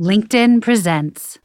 [0.00, 1.38] LinkedIn presents.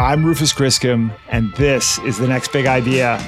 [0.00, 3.24] I'm Rufus Griscom, and this is the next big idea.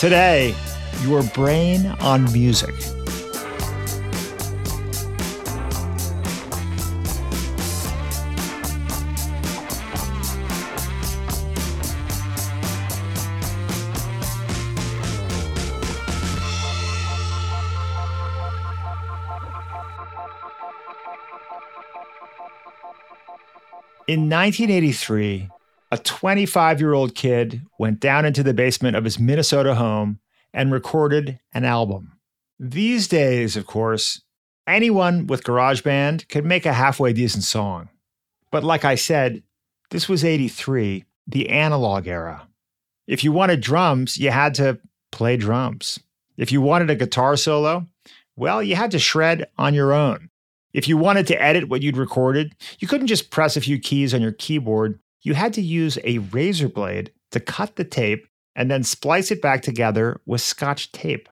[0.00, 0.56] Today,
[1.04, 2.74] your brain on music.
[24.14, 25.48] In 1983,
[25.90, 30.20] a 25 year old kid went down into the basement of his Minnesota home
[30.52, 32.12] and recorded an album.
[32.60, 34.22] These days, of course,
[34.68, 37.88] anyone with GarageBand could make a halfway decent song.
[38.52, 39.42] But like I said,
[39.90, 42.46] this was 83, the analog era.
[43.08, 44.78] If you wanted drums, you had to
[45.10, 45.98] play drums.
[46.36, 47.88] If you wanted a guitar solo,
[48.36, 50.30] well, you had to shred on your own.
[50.74, 54.12] If you wanted to edit what you'd recorded, you couldn't just press a few keys
[54.12, 54.98] on your keyboard.
[55.22, 59.40] You had to use a razor blade to cut the tape and then splice it
[59.40, 61.28] back together with scotch tape.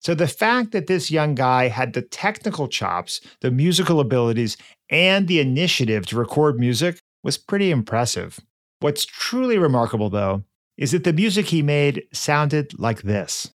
[0.00, 4.56] So the fact that this young guy had the technical chops, the musical abilities,
[4.90, 8.38] and the initiative to record music was pretty impressive.
[8.78, 10.44] What's truly remarkable, though,
[10.76, 13.52] is that the music he made sounded like this.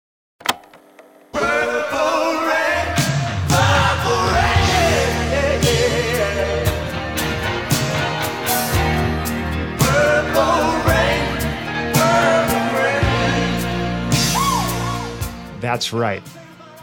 [15.61, 16.23] That's right.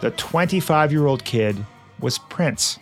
[0.02, 1.64] The 25 year old kid
[2.00, 2.80] was Prince.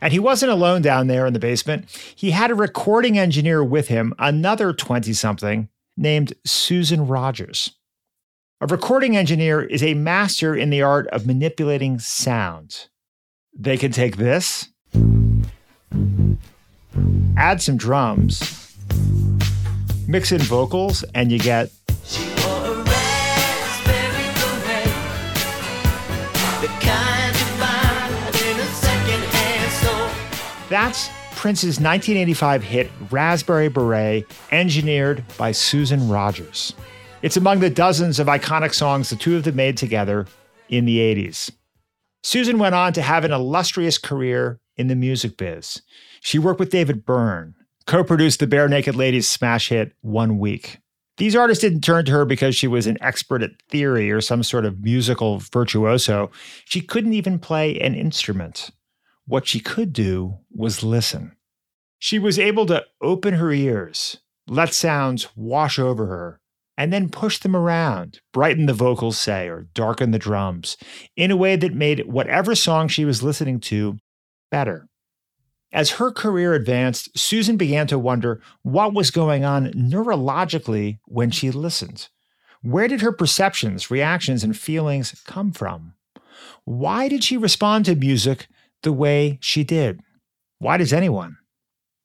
[0.00, 1.88] And he wasn't alone down there in the basement.
[2.14, 7.72] He had a recording engineer with him, another 20 something, named Susan Rogers.
[8.60, 12.88] A recording engineer is a master in the art of manipulating sound.
[13.58, 14.68] They can take this,
[17.36, 18.74] add some drums,
[20.06, 21.70] mix in vocals, and you get
[30.68, 36.74] That's Prince's 1985 hit Raspberry Beret, engineered by Susan Rogers.
[37.22, 40.26] It's among the dozens of iconic songs the two of them made together
[40.68, 41.52] in the 80s.
[42.24, 45.82] Susan went on to have an illustrious career in the music biz.
[46.20, 47.54] She worked with David Byrne,
[47.86, 50.78] co produced the Barenaked Ladies smash hit One Week.
[51.16, 54.42] These artists didn't turn to her because she was an expert at theory or some
[54.42, 56.32] sort of musical virtuoso.
[56.64, 58.70] She couldn't even play an instrument.
[59.26, 61.36] What she could do was listen.
[61.98, 66.40] She was able to open her ears, let sounds wash over her,
[66.78, 70.76] and then push them around, brighten the vocals, say, or darken the drums
[71.16, 73.98] in a way that made whatever song she was listening to
[74.50, 74.88] better.
[75.72, 81.50] As her career advanced, Susan began to wonder what was going on neurologically when she
[81.50, 82.08] listened.
[82.62, 85.94] Where did her perceptions, reactions, and feelings come from?
[86.64, 88.46] Why did she respond to music
[88.82, 90.00] the way she did?
[90.58, 91.36] Why does anyone?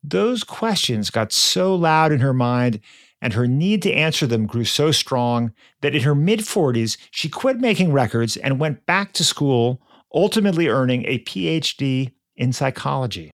[0.04, 2.80] Those questions got so loud in her mind,
[3.22, 7.30] and her need to answer them grew so strong that in her mid 40s, she
[7.30, 9.82] quit making records and went back to school,
[10.14, 13.32] ultimately earning a PhD in psychology.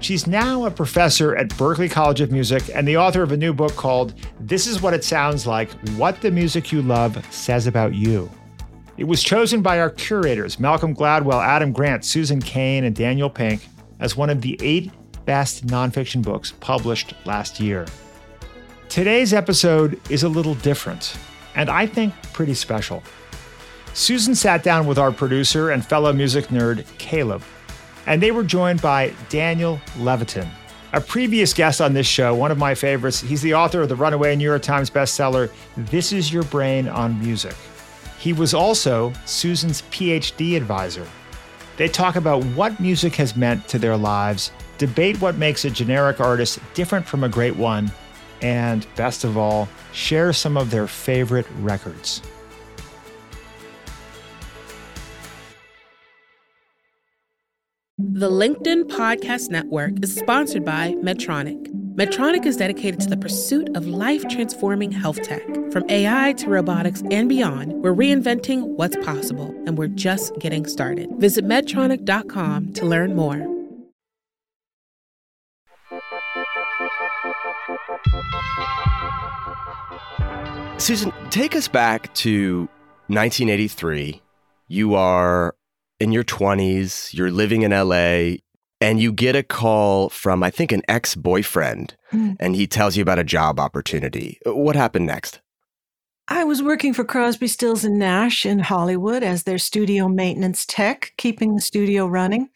[0.00, 3.52] She's now a professor at Berklee College of Music and the author of a new
[3.52, 7.94] book called This Is What It Sounds Like What the Music You Love Says About
[7.94, 8.30] You.
[8.98, 13.68] It was chosen by our curators, Malcolm Gladwell, Adam Grant, Susan Cain, and Daniel Pink,
[14.00, 14.90] as one of the eight
[15.24, 17.86] best nonfiction books published last year.
[18.88, 21.16] Today's episode is a little different,
[21.54, 23.04] and I think pretty special.
[23.94, 27.42] Susan sat down with our producer and fellow music nerd, Caleb,
[28.06, 30.48] and they were joined by Daniel Levitin,
[30.92, 33.20] a previous guest on this show, one of my favorites.
[33.20, 37.20] He's the author of the runaway New York Times bestseller, This Is Your Brain on
[37.20, 37.54] Music.
[38.18, 41.06] He was also Susan's PhD advisor.
[41.76, 46.20] They talk about what music has meant to their lives, debate what makes a generic
[46.20, 47.92] artist different from a great one,
[48.42, 52.20] and best of all, share some of their favorite records.
[57.98, 61.77] The LinkedIn Podcast Network is sponsored by Medtronic.
[61.98, 65.42] Medtronic is dedicated to the pursuit of life transforming health tech.
[65.72, 71.10] From AI to robotics and beyond, we're reinventing what's possible, and we're just getting started.
[71.16, 73.44] Visit Medtronic.com to learn more.
[80.78, 82.68] Susan, take us back to
[83.08, 84.22] 1983.
[84.68, 85.56] You are
[85.98, 88.36] in your 20s, you're living in LA,
[88.80, 92.36] and you get a call from, I think, an ex boyfriend, mm.
[92.38, 94.38] and he tells you about a job opportunity.
[94.44, 95.40] What happened next?
[96.28, 101.14] I was working for Crosby, Stills, and Nash in Hollywood as their studio maintenance tech,
[101.16, 102.50] keeping the studio running.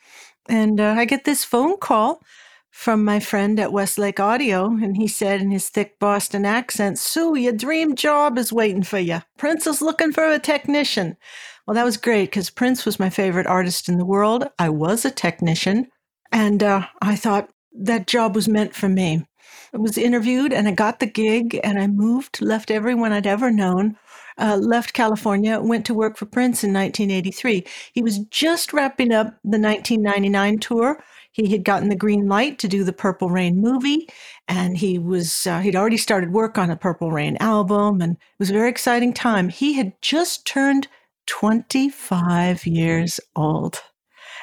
[0.48, 2.22] And uh, I get this phone call
[2.70, 7.36] from my friend at Westlake Audio, and he said in his thick Boston accent, Sue,
[7.36, 9.22] your dream job is waiting for you.
[9.38, 11.16] Prince is looking for a technician.
[11.66, 14.48] Well, that was great because Prince was my favorite artist in the world.
[14.58, 15.86] I was a technician,
[16.32, 19.24] and uh, I thought that job was meant for me.
[19.74, 23.50] I was interviewed and I got the gig and I moved, left everyone I'd ever
[23.50, 23.96] known,
[24.38, 27.64] uh, left California, went to work for Prince in 1983.
[27.92, 31.02] He was just wrapping up the 1999 tour.
[31.32, 34.06] He had gotten the green light to do the Purple Rain movie,
[34.48, 38.38] and he was uh, he'd already started work on a Purple Rain album, and it
[38.38, 39.48] was a very exciting time.
[39.48, 40.88] He had just turned
[41.26, 43.80] 25 years old,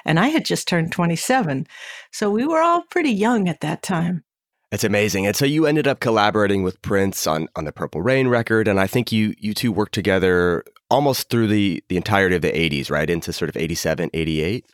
[0.09, 1.67] and I had just turned 27,
[2.11, 4.23] so we were all pretty young at that time.
[4.71, 5.27] It's amazing.
[5.27, 8.67] And so you ended up collaborating with Prince on, on the Purple Rain record.
[8.67, 12.51] And I think you you two worked together almost through the, the entirety of the
[12.51, 13.09] 80s, right?
[13.09, 14.65] Into sort of 87, 88?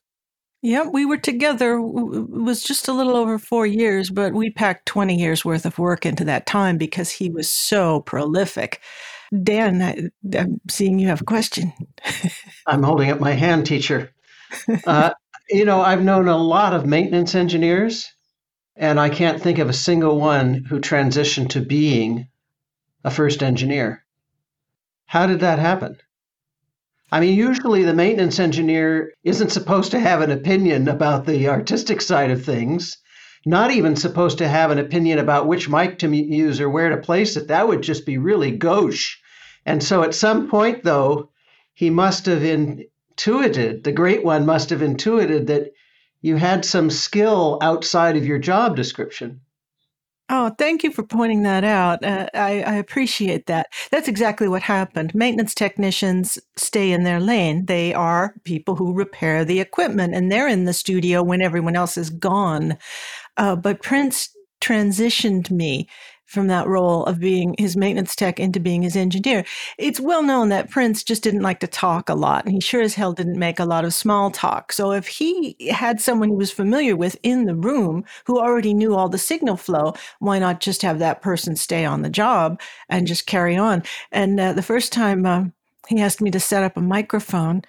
[0.62, 1.76] Yeah, we were together.
[1.76, 5.78] It was just a little over four years, but we packed 20 years worth of
[5.78, 8.82] work into that time because he was so prolific.
[9.44, 11.72] Dan, I, am seeing you have a question.
[12.66, 14.12] I'm holding up my hand, teacher.
[14.88, 15.12] Uh,
[15.50, 18.12] you know, I've known a lot of maintenance engineers
[18.76, 22.28] and I can't think of a single one who transitioned to being
[23.04, 24.04] a first engineer.
[25.06, 25.98] How did that happen?
[27.12, 32.02] I mean, usually the maintenance engineer isn't supposed to have an opinion about the artistic
[32.02, 32.98] side of things,
[33.46, 36.98] not even supposed to have an opinion about which mic to use or where to
[36.98, 37.48] place it.
[37.48, 39.18] That would just be really gauche.
[39.66, 41.30] And so at some point, though,
[41.74, 42.44] he must have
[43.16, 45.72] intuited, the great one must have intuited that
[46.22, 49.42] you had some skill outside of your job description.
[50.28, 52.04] Oh, thank you for pointing that out.
[52.04, 53.68] Uh, I, I, appreciate that.
[53.92, 55.14] That's exactly what happened.
[55.14, 57.68] Maintenance technicians stay in their lane.
[57.68, 61.96] They are people who repair the equipment, and they're in the studio when everyone else
[61.96, 62.76] is gone.
[63.38, 65.88] Uh, but Prince transitioned me
[66.26, 69.46] from that role of being his maintenance tech into being his engineer.
[69.78, 72.82] It's well known that Prince just didn't like to talk a lot, and he sure
[72.82, 74.74] as hell didn't make a lot of small talk.
[74.74, 78.96] So if he had someone he was familiar with in the room who already knew
[78.96, 83.08] all the signal flow, why not just have that person stay on the job and
[83.08, 83.84] just carry on?
[84.12, 85.46] And uh, the first time uh,
[85.88, 87.62] he asked me to set up a microphone,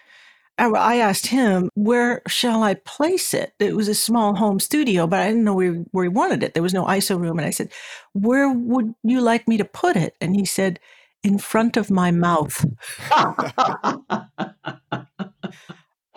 [0.59, 3.53] I asked him, where shall I place it?
[3.59, 6.55] It was a small home studio, but I didn't know where, where he wanted it.
[6.55, 7.39] There was no ISO room.
[7.39, 7.71] And I said,
[8.15, 10.17] where would you like me to put it?
[10.21, 10.81] And he said,
[11.23, 12.65] in front of my mouth.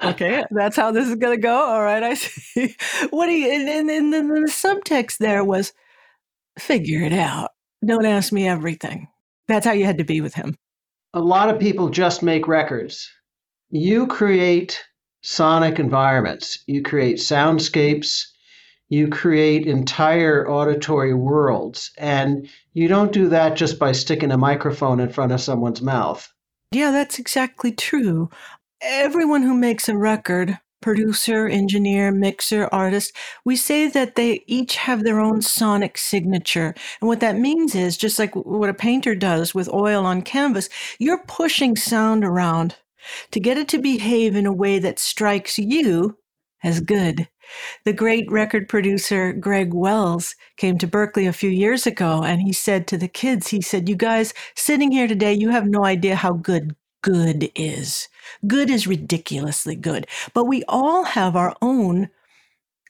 [0.04, 1.56] okay, that's how this is going to go.
[1.56, 2.76] All right, I see.
[3.10, 5.74] What do you, and, and, and the subtext there was,
[6.58, 7.52] figure it out.
[7.86, 9.08] Don't ask me everything.
[9.48, 10.56] That's how you had to be with him.
[11.14, 13.10] A lot of people just make records
[13.70, 14.84] you create
[15.22, 18.26] sonic environments, you create soundscapes,
[18.90, 21.92] you create entire auditory worlds.
[21.98, 26.32] And you don't do that just by sticking a microphone in front of someone's mouth.
[26.72, 28.30] Yeah, that's exactly true.
[28.82, 33.14] Everyone who makes a record, producer, engineer, mixer, artist,
[33.46, 36.74] we say that they each have their own sonic signature.
[37.02, 40.70] And what that means is just like what a painter does with oil on canvas,
[40.98, 42.76] you're pushing sound around
[43.32, 46.18] to get it to behave in a way that strikes you
[46.64, 47.28] as good.
[47.84, 52.54] The great record producer Greg Wells came to Berklee a few years ago and he
[52.54, 56.16] said to the kids, he said, You guys sitting here today, you have no idea
[56.16, 58.08] how good good is.
[58.46, 60.08] Good is ridiculously good.
[60.34, 62.10] But we all have our own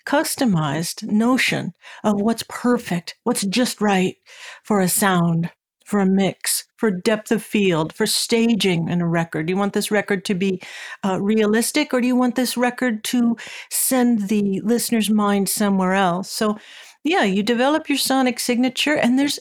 [0.06, 1.74] customized notion
[2.04, 4.18] of what's perfect, what's just right
[4.63, 5.51] for a sound,
[5.89, 9.48] for a mix, for depth of field, for staging in a record?
[9.48, 10.62] Do you want this record to be
[11.03, 13.36] uh, realistic or do you want this record to
[13.72, 16.29] send the listener's mind somewhere else?
[16.29, 16.58] So,
[17.03, 19.39] yeah, you develop your sonic signature, and there's,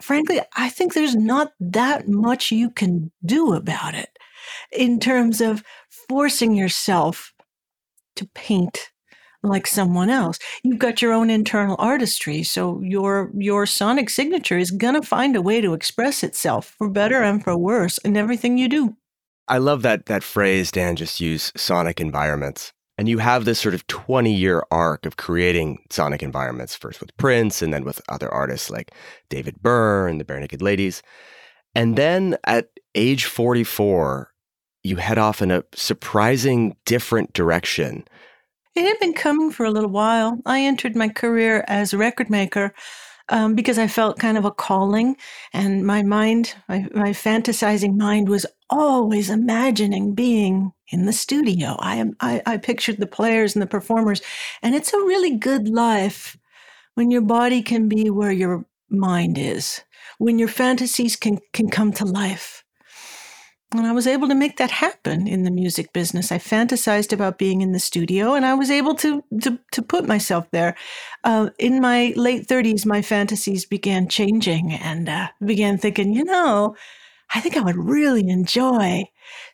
[0.00, 4.16] frankly, I think there's not that much you can do about it
[4.70, 5.62] in terms of
[6.08, 7.34] forcing yourself
[8.16, 8.91] to paint
[9.42, 10.38] like someone else.
[10.62, 15.36] You've got your own internal artistry, so your your sonic signature is going to find
[15.36, 18.96] a way to express itself for better and for worse in everything you do.
[19.48, 22.72] I love that that phrase Dan just used sonic environments.
[22.98, 27.16] And you have this sort of 20 year arc of creating sonic environments, first with
[27.16, 28.92] Prince and then with other artists like
[29.28, 31.02] David Byrne and the Barenaked Ladies.
[31.74, 34.30] And then at age 44,
[34.84, 38.04] you head off in a surprising different direction.
[38.74, 40.38] It had been coming for a little while.
[40.46, 42.72] I entered my career as a record maker
[43.28, 45.16] um, because I felt kind of a calling,
[45.52, 51.76] and my mind, my, my fantasizing mind, was always imagining being in the studio.
[51.80, 54.22] I, I, I pictured the players and the performers,
[54.62, 56.36] and it's a really good life
[56.94, 59.82] when your body can be where your mind is,
[60.18, 62.64] when your fantasies can, can come to life.
[63.74, 66.30] And I was able to make that happen in the music business.
[66.30, 70.06] I fantasized about being in the studio, and I was able to to, to put
[70.06, 70.76] myself there.
[71.24, 76.76] Uh, in my late thirties, my fantasies began changing, and uh, began thinking, you know,
[77.34, 79.04] I think I would really enjoy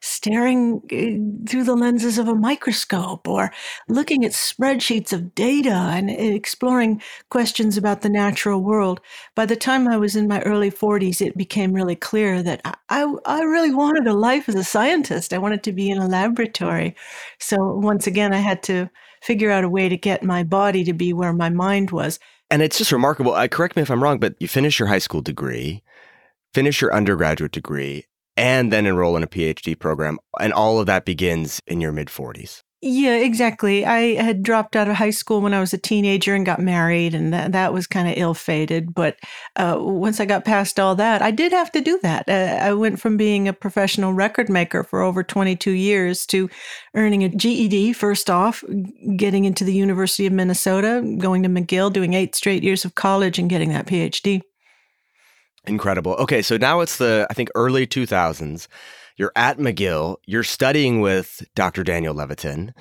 [0.01, 3.53] staring uh, through the lenses of a microscope or
[3.89, 9.01] looking at spreadsheets of data and exploring questions about the natural world.
[9.35, 13.13] By the time I was in my early 40s, it became really clear that I,
[13.25, 15.33] I really wanted a life as a scientist.
[15.33, 16.95] I wanted to be in a laboratory.
[17.39, 18.91] So once again, I had to
[19.23, 22.19] figure out a way to get my body to be where my mind was.
[22.51, 23.35] And it's just remarkable.
[23.35, 25.83] I correct me if I'm wrong, but you finish your high school degree
[26.55, 28.07] finish your undergraduate degree,
[28.39, 30.19] and then enroll in a PhD program.
[30.41, 32.63] And all of that begins in your mid 40s.
[32.81, 33.85] Yeah, exactly.
[33.85, 37.13] I had dropped out of high school when I was a teenager and got married,
[37.13, 38.95] and that, that was kind of ill fated.
[38.95, 39.19] But
[39.57, 42.29] uh, once I got past all that, I did have to do that.
[42.29, 46.49] Uh, I went from being a professional record maker for over 22 years to
[46.95, 48.63] earning a GED first off,
[49.17, 53.41] getting into the University of Minnesota, going to McGill, doing eight straight years of college,
[53.41, 54.43] and getting that PhD.
[55.69, 56.13] Incredible.
[56.15, 58.69] Okay, so now it's the, I think, early 2000s.
[59.17, 61.83] You're at McGill, you're studying with Dr.
[61.83, 62.73] Daniel Levitin.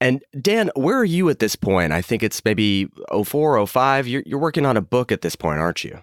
[0.00, 1.92] And Dan, where are you at this point?
[1.92, 2.88] I think it's maybe
[3.24, 4.06] 04, 05.
[4.06, 6.00] You're, you're working on a book at this point, aren't you?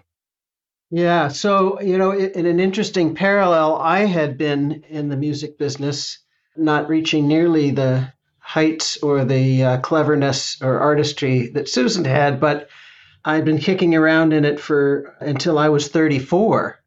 [0.90, 1.28] Yeah.
[1.28, 6.18] So, you know, in an interesting parallel, I had been in the music business,
[6.56, 12.68] not reaching nearly the heights or the uh, cleverness or artistry that Susan had, but
[13.24, 16.80] I'd been kicking around in it for until I was 34.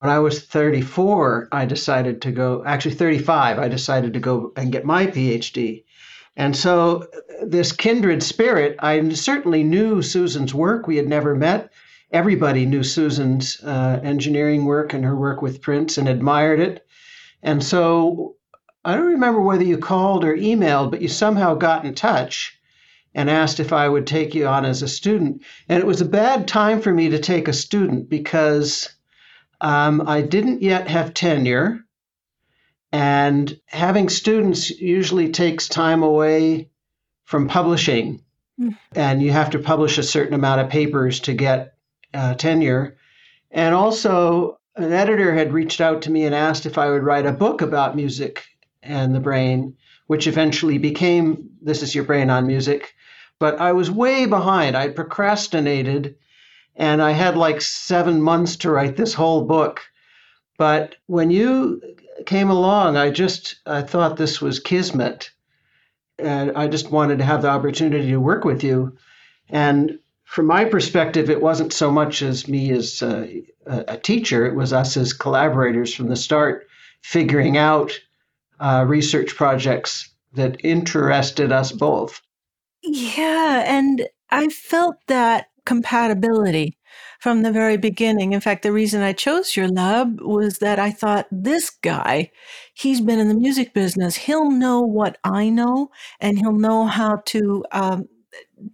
[0.00, 4.72] When I was 34, I decided to go, actually 35, I decided to go and
[4.72, 5.84] get my PhD.
[6.36, 7.06] And so,
[7.42, 10.86] this kindred spirit, I certainly knew Susan's work.
[10.86, 11.70] We had never met.
[12.12, 16.86] Everybody knew Susan's uh, engineering work and her work with Prince and admired it.
[17.42, 18.36] And so,
[18.84, 22.59] I don't remember whether you called or emailed, but you somehow got in touch
[23.14, 25.42] and asked if I would take you on as a student.
[25.68, 28.88] And it was a bad time for me to take a student because
[29.60, 31.84] um, I didn't yet have tenure.
[32.92, 36.70] And having students usually takes time away
[37.24, 38.22] from publishing.
[38.60, 38.76] Mm.
[38.94, 41.74] And you have to publish a certain amount of papers to get
[42.14, 42.96] uh, tenure.
[43.50, 47.26] And also, an editor had reached out to me and asked if I would write
[47.26, 48.44] a book about music
[48.82, 49.76] and the brain,
[50.06, 52.94] which eventually became This Is Your Brain on Music
[53.40, 54.76] but I was way behind.
[54.76, 56.14] I procrastinated
[56.76, 59.80] and I had like seven months to write this whole book.
[60.58, 61.80] But when you
[62.26, 65.30] came along, I just I thought this was kismet.
[66.18, 68.98] And I just wanted to have the opportunity to work with you.
[69.48, 74.54] And from my perspective, it wasn't so much as me as a, a teacher, it
[74.54, 76.68] was us as collaborators from the start,
[77.00, 77.98] figuring out
[78.60, 82.20] uh, research projects that interested us both.
[82.92, 86.76] Yeah, and I felt that compatibility
[87.20, 88.32] from the very beginning.
[88.32, 92.30] In fact, the reason I chose your lab was that I thought this guy,
[92.74, 94.16] he's been in the music business.
[94.16, 98.08] He'll know what I know, and he'll know how to um,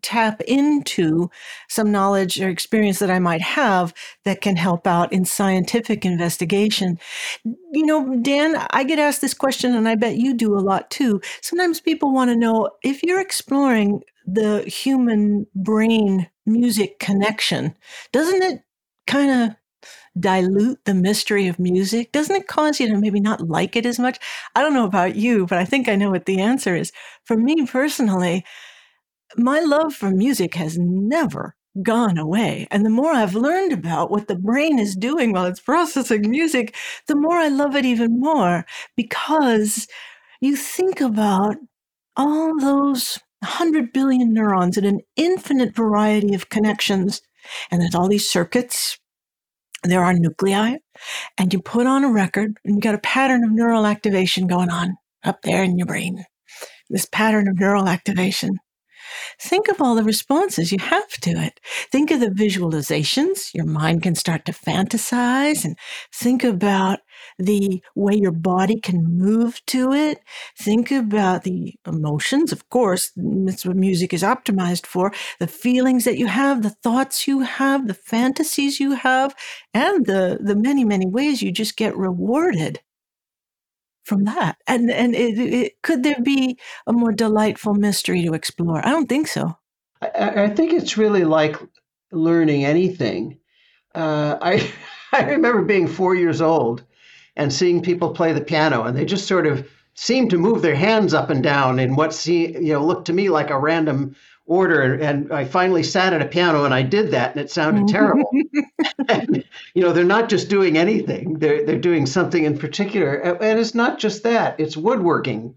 [0.02, 1.30] tap into
[1.68, 3.94] some knowledge or experience that I might have
[4.24, 6.98] that can help out in scientific investigation.
[7.44, 10.90] You know, Dan, I get asked this question, and I bet you do a lot
[10.90, 11.20] too.
[11.42, 17.74] Sometimes people want to know if you're exploring the human brain music connection,
[18.12, 18.62] doesn't it
[19.06, 19.56] kind of
[20.18, 22.12] dilute the mystery of music?
[22.12, 24.18] Doesn't it cause you to maybe not like it as much?
[24.54, 26.92] I don't know about you, but I think I know what the answer is.
[27.24, 28.44] For me personally,
[29.36, 32.66] my love for music has never gone away.
[32.70, 36.74] And the more I've learned about what the brain is doing while it's processing music,
[37.06, 38.64] the more I love it even more
[38.96, 39.86] because
[40.40, 41.56] you think about
[42.16, 47.20] all those 100 billion neurons and an infinite variety of connections.
[47.70, 48.98] And there's all these circuits.
[49.84, 50.76] There are nuclei.
[51.36, 54.70] And you put on a record and you got a pattern of neural activation going
[54.70, 56.24] on up there in your brain.
[56.88, 58.58] This pattern of neural activation.
[59.40, 61.60] Think of all the responses you have to it.
[61.90, 63.52] Think of the visualizations.
[63.54, 65.76] Your mind can start to fantasize and
[66.12, 67.00] think about
[67.38, 70.20] the way your body can move to it.
[70.58, 76.18] Think about the emotions, of course, that's what music is optimized for, the feelings that
[76.18, 79.34] you have, the thoughts you have, the fantasies you have,
[79.74, 82.80] and the, the many, many ways you just get rewarded
[84.06, 84.56] from that.
[84.66, 88.84] And and it, it, could there be a more delightful mystery to explore?
[88.86, 89.58] I don't think so.
[90.00, 91.56] I, I think it's really like
[92.12, 93.38] learning anything.
[93.94, 94.72] Uh, I
[95.12, 96.84] I remember being four years old
[97.36, 100.76] and seeing people play the piano, and they just sort of seemed to move their
[100.76, 104.14] hands up and down in what see, you know looked to me like a random
[104.46, 104.94] order.
[104.94, 108.30] And I finally sat at a piano and I did that, and it sounded terrible.
[109.08, 113.58] and, you know, they're not just doing anything; they're they're doing something in particular, and
[113.58, 115.56] it's not just that; it's woodworking.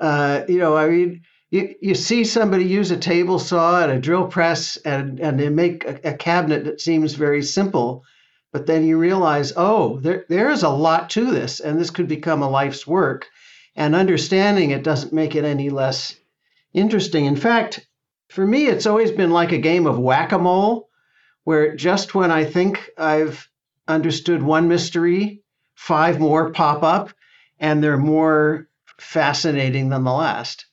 [0.00, 1.22] Uh, you know, I mean.
[1.50, 5.48] You, you see somebody use a table saw and a drill press and, and they
[5.48, 8.04] make a, a cabinet that seems very simple,
[8.52, 12.06] but then you realize, oh, there, there is a lot to this, and this could
[12.06, 13.28] become a life's work.
[13.74, 16.14] And understanding it doesn't make it any less
[16.74, 17.24] interesting.
[17.24, 17.87] In fact,
[18.28, 20.88] for me, it's always been like a game of whack a mole,
[21.44, 23.48] where just when I think I've
[23.86, 25.42] understood one mystery,
[25.74, 27.10] five more pop up,
[27.58, 28.68] and they're more
[28.98, 30.66] fascinating than the last.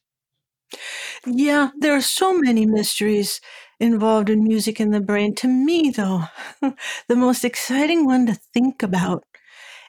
[1.26, 3.40] Yeah, there are so many mysteries
[3.80, 5.34] involved in music in the brain.
[5.36, 6.24] To me, though,
[7.08, 9.24] the most exciting one to think about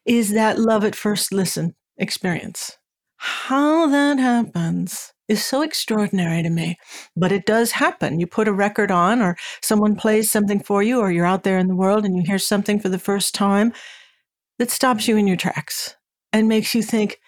[0.04, 2.78] is that love at first listen experience.
[3.16, 6.78] How that happens is so extraordinary to me,
[7.16, 8.20] but it does happen.
[8.20, 11.58] You put a record on, or someone plays something for you, or you're out there
[11.58, 13.72] in the world and you hear something for the first time
[14.58, 15.96] that stops you in your tracks
[16.32, 17.20] and makes you think,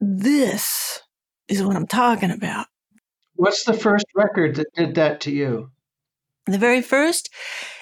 [0.00, 1.02] this
[1.48, 2.66] is what I'm talking about.
[3.34, 5.70] What's the first record that did that to you?
[6.46, 7.28] The very first,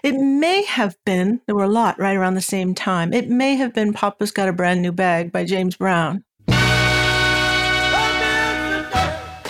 [0.02, 3.12] it may have been, there were a lot right around the same time.
[3.12, 6.24] It may have been Papa's Got a Brand New Bag by James Brown.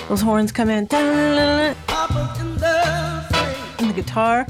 [0.08, 1.76] Those horns come in, and
[3.78, 4.46] the guitar.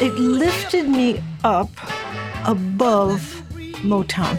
[0.00, 1.70] It lifted me up
[2.46, 3.42] above
[3.82, 4.38] Motown.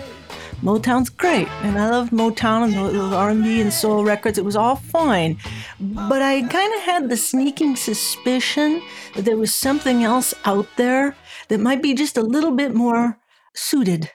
[0.61, 4.37] Motown's great, and I loved Motown and those R&B and soul records.
[4.37, 5.37] It was all fine,
[5.79, 8.81] but I kind of had the sneaking suspicion
[9.15, 11.17] that there was something else out there
[11.49, 13.19] that might be just a little bit more
[13.53, 14.09] suited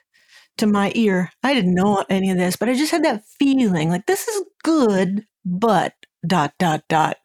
[0.57, 1.31] to my ear.
[1.43, 4.43] I didn't know any of this, but I just had that feeling like this is
[4.69, 5.95] good, but
[6.27, 7.17] dot dot dot.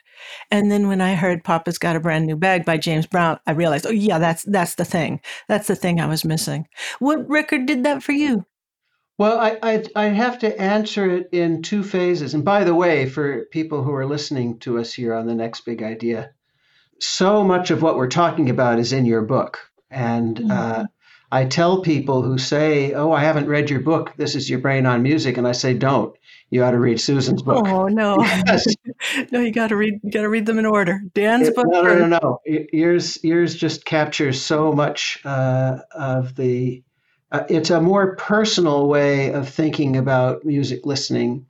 [0.50, 3.52] And then when I heard Papa's Got a Brand New Bag by James Brown, I
[3.52, 5.20] realized, oh yeah, that's that's the thing.
[5.50, 6.68] That's the thing I was missing.
[7.00, 8.46] What record did that for you?
[9.18, 12.34] Well, I, I, I have to answer it in two phases.
[12.34, 15.66] And by the way, for people who are listening to us here on the next
[15.66, 16.32] big idea,
[17.00, 19.60] so much of what we're talking about is in your book.
[19.92, 20.52] And mm-hmm.
[20.52, 20.86] uh,
[21.34, 24.14] I tell people who say, "Oh, I haven't read your book.
[24.18, 26.16] This is your brain on music," and I say, "Don't.
[26.52, 28.68] You ought to read Susan's book." Oh no, yes.
[29.32, 30.00] no, you got to read.
[30.04, 31.02] You got to read them in order.
[31.16, 31.66] Dan's it, book.
[31.68, 32.40] No, no, no, no.
[32.72, 36.84] Yours, yours just captures so much uh, of the
[37.32, 41.48] uh, it's a more personal way of thinking about music listening,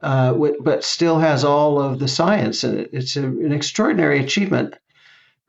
[0.00, 2.90] uh, but still has all of the science in it.
[2.92, 4.76] It's a, an extraordinary achievement.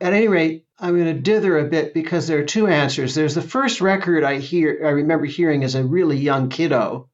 [0.02, 3.16] At any rate, I'm going to dither a bit because there are two answers.
[3.16, 7.10] There's the first record I hear, I remember hearing as a really young kiddo,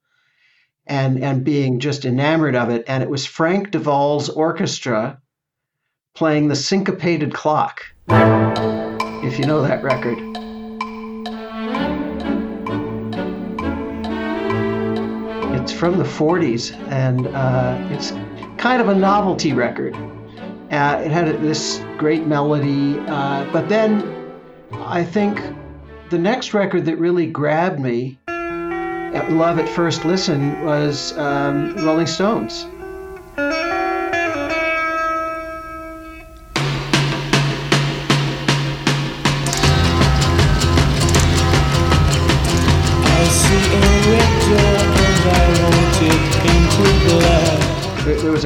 [0.86, 5.20] and and being just enamored of it, and it was Frank DeVol's orchestra
[6.14, 7.82] playing the syncopated clock.
[8.08, 10.20] If you know that record.
[15.60, 18.12] It's from the 40s, and uh, it's
[18.62, 19.96] kind of a novelty record.
[20.72, 24.32] Uh, it had this great melody, uh, but then
[24.74, 25.42] I think
[26.10, 32.08] the next record that really grabbed me at Love at First Listen was um, Rolling
[32.08, 32.66] Stones.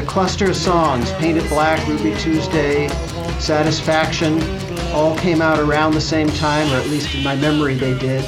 [0.09, 2.87] Cluster of songs Paint It Black, Ruby Tuesday,
[3.37, 4.41] Satisfaction,
[4.91, 8.25] all came out around the same time, or at least in my memory they did.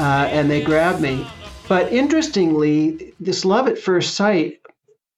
[0.00, 1.24] Uh, and they grabbed me.
[1.68, 4.60] But interestingly, this love at first sight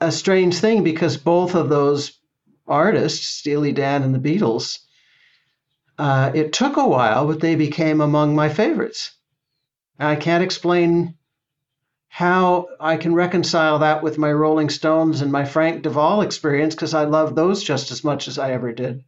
[0.00, 2.18] a strange thing because both of those
[2.66, 4.78] artists, Steely Dan and the Beatles,
[5.98, 9.12] uh, it took a while, but they became among my favorites.
[9.98, 11.14] I can't explain
[12.08, 16.92] how I can reconcile that with my Rolling Stones and my Frank DeVol experience because
[16.92, 19.04] I love those just as much as I ever did.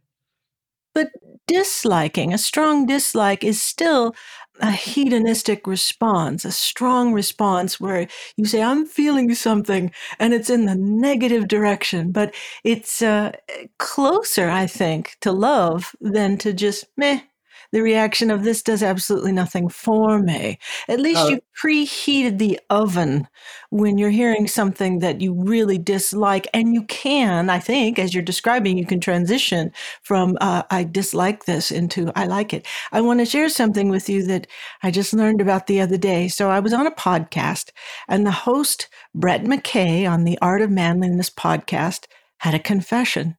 [0.93, 1.09] But
[1.47, 4.15] disliking, a strong dislike, is still
[4.59, 10.65] a hedonistic response, a strong response where you say, I'm feeling something, and it's in
[10.65, 12.11] the negative direction.
[12.11, 13.33] But it's uh,
[13.79, 17.21] closer, I think, to love than to just meh.
[17.71, 20.59] The reaction of this does absolutely nothing for me.
[20.87, 23.27] At least Uh, you preheated the oven
[23.69, 26.47] when you're hearing something that you really dislike.
[26.53, 29.71] And you can, I think, as you're describing, you can transition
[30.03, 32.65] from uh, I dislike this into I like it.
[32.91, 34.47] I want to share something with you that
[34.83, 36.27] I just learned about the other day.
[36.27, 37.71] So I was on a podcast,
[38.07, 42.05] and the host, Brett McKay, on the Art of Manliness podcast,
[42.39, 43.37] had a confession.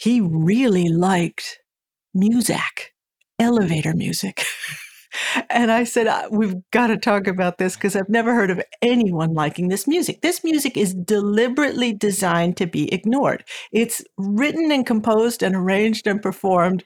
[0.00, 1.58] He really liked
[2.16, 2.92] Muzak,
[3.38, 4.44] elevator music.
[5.48, 8.62] And I said, "Uh, We've got to talk about this because I've never heard of
[8.82, 10.20] anyone liking this music.
[10.20, 13.42] This music is deliberately designed to be ignored.
[13.72, 16.84] It's written and composed and arranged and performed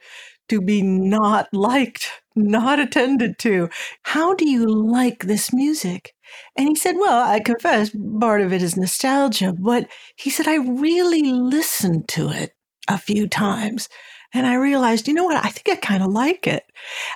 [0.49, 3.69] to be not liked, not attended to.
[4.03, 6.15] How do you like this music?
[6.57, 10.57] And he said, Well, I confess part of it is nostalgia, but he said, I
[10.57, 12.53] really listened to it
[12.89, 13.89] a few times.
[14.35, 15.45] And I realized, you know what?
[15.45, 16.65] I think I kind of like it.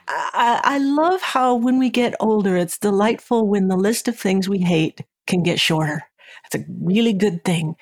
[0.08, 4.48] I, I love how when we get older, it's delightful when the list of things
[4.48, 6.02] we hate can get shorter.
[6.42, 7.76] That's a really good thing.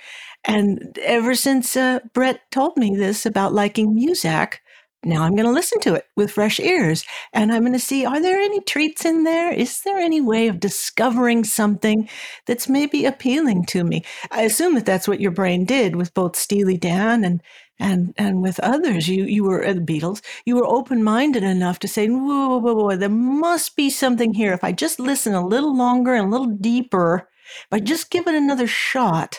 [0.44, 4.58] And ever since uh, Brett told me this about liking Muzak,
[5.04, 8.06] now I'm going to listen to it with fresh ears and I'm going to see
[8.06, 9.52] are there any treats in there?
[9.52, 12.08] Is there any way of discovering something
[12.46, 14.02] that's maybe appealing to me?
[14.30, 17.42] I assume that that's what your brain did with both Steely Dan and
[17.78, 19.08] and and with others.
[19.08, 20.22] You you were uh, the Beatles.
[20.44, 24.34] You were open minded enough to say, whoa, whoa, whoa, whoa, there must be something
[24.34, 24.52] here.
[24.52, 27.28] If I just listen a little longer and a little deeper,
[27.60, 29.38] if I just give it another shot,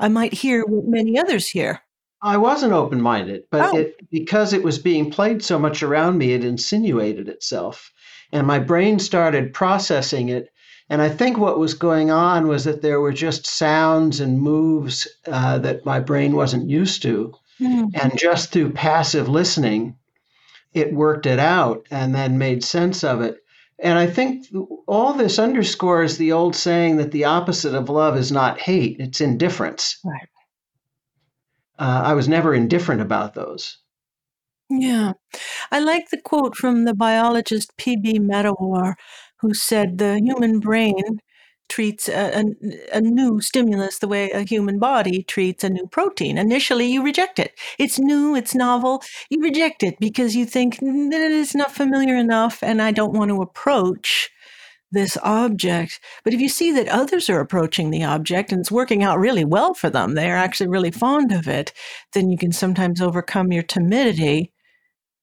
[0.00, 1.82] I might hear what many others hear.
[2.22, 3.76] I wasn't open minded, but Oh.
[3.76, 7.92] it because it was being played so much around me, it insinuated itself.
[8.32, 10.48] And my brain started processing it.
[10.88, 15.06] And I think what was going on was that there were just sounds and moves
[15.26, 17.34] uh, that my brain wasn't used to.
[17.58, 17.86] Hmm.
[17.94, 19.96] And just through passive listening,
[20.72, 23.38] it worked it out and then made sense of it.
[23.78, 24.46] And I think
[24.86, 29.20] all this underscores the old saying that the opposite of love is not hate, it's
[29.20, 29.98] indifference.
[30.04, 30.28] Right.
[31.78, 33.78] Uh, I was never indifferent about those.
[34.70, 35.12] Yeah.
[35.70, 38.20] I like the quote from the biologist P.B.
[38.20, 38.94] Medawar,
[39.40, 41.20] who said the human brain
[41.68, 42.44] treats a, a,
[42.98, 46.38] a new stimulus the way a human body treats a new protein.
[46.38, 47.58] Initially, you reject it.
[47.78, 49.02] It's new, it's novel.
[49.30, 52.92] You reject it because you think "Mm, that it is not familiar enough and I
[52.92, 54.30] don't want to approach
[54.92, 56.00] this object.
[56.24, 59.44] But if you see that others are approaching the object and it's working out really
[59.44, 61.72] well for them, they're actually really fond of it,
[62.14, 64.53] then you can sometimes overcome your timidity.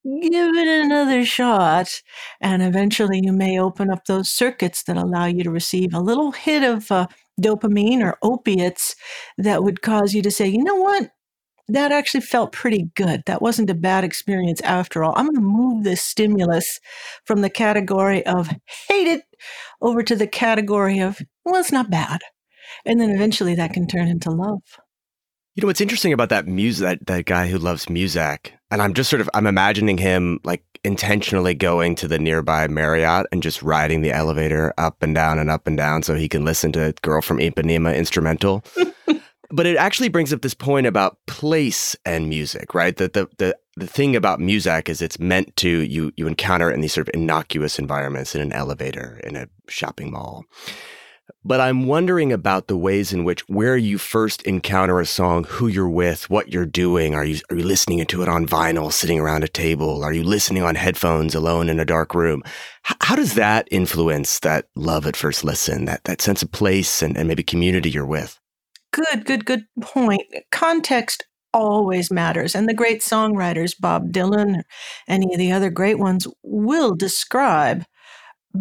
[0.04, 2.02] Give it another shot,
[2.40, 6.32] and eventually you may open up those circuits that allow you to receive a little
[6.32, 7.06] hit of uh,
[7.40, 8.96] dopamine or opiates
[9.38, 11.12] that would cause you to say, you know what?
[11.68, 13.22] That actually felt pretty good.
[13.28, 15.14] That wasn't a bad experience after all.
[15.16, 16.80] I'm going to move this stimulus
[17.26, 18.50] from the category of
[18.88, 19.24] hate it
[19.82, 22.22] over to the category of, well, it's not bad.
[22.86, 24.64] And then eventually that can turn into love.
[25.54, 28.94] You know what's interesting about that music that, that guy who loves Muzak, and I'm
[28.94, 33.62] just sort of I'm imagining him like intentionally going to the nearby Marriott and just
[33.62, 36.94] riding the elevator up and down and up and down so he can listen to
[37.02, 38.64] Girl from Ipanema instrumental.
[39.52, 42.96] but it actually brings up this point about place and music, right?
[42.96, 46.76] That the the the thing about Muzak is it's meant to you you encounter it
[46.76, 50.46] in these sort of innocuous environments in an elevator, in a shopping mall.
[51.44, 55.68] But I'm wondering about the ways in which where you first encounter a song, who
[55.68, 57.16] you're with, what you're doing.
[57.16, 60.04] Are you are you listening to it on vinyl, sitting around a table?
[60.04, 62.44] Are you listening on headphones alone in a dark room?
[62.88, 67.02] H- how does that influence that love at first listen, that that sense of place
[67.02, 68.40] and, and maybe community you're with?
[68.94, 70.22] Good, good, good point.
[70.52, 72.56] Context always matters.
[72.56, 74.64] And the great songwriters, Bob Dylan or
[75.08, 77.84] any of the other great ones, will describe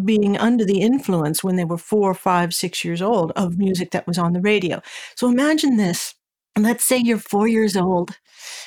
[0.05, 4.07] being under the influence when they were four, five, six years old of music that
[4.07, 4.81] was on the radio.
[5.15, 6.15] So imagine this.
[6.57, 8.17] Let's say you're four years old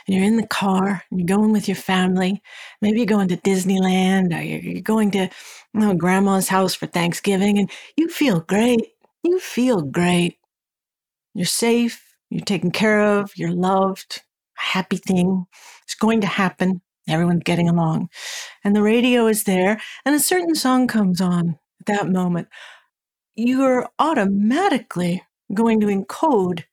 [0.06, 2.42] and you're in the car and you're going with your family.
[2.80, 5.28] Maybe you're going to Disneyland or you're going to
[5.74, 8.80] you know, grandma's house for Thanksgiving and you feel great.
[9.22, 10.38] You feel great.
[11.34, 12.02] You're safe.
[12.30, 13.32] You're taken care of.
[13.36, 14.22] You're loved.
[14.58, 15.46] A happy thing.
[15.84, 16.80] It's going to happen.
[17.08, 18.08] Everyone's getting along.
[18.64, 22.48] And the radio is there, and a certain song comes on at that moment.
[23.34, 26.64] You're automatically going to encode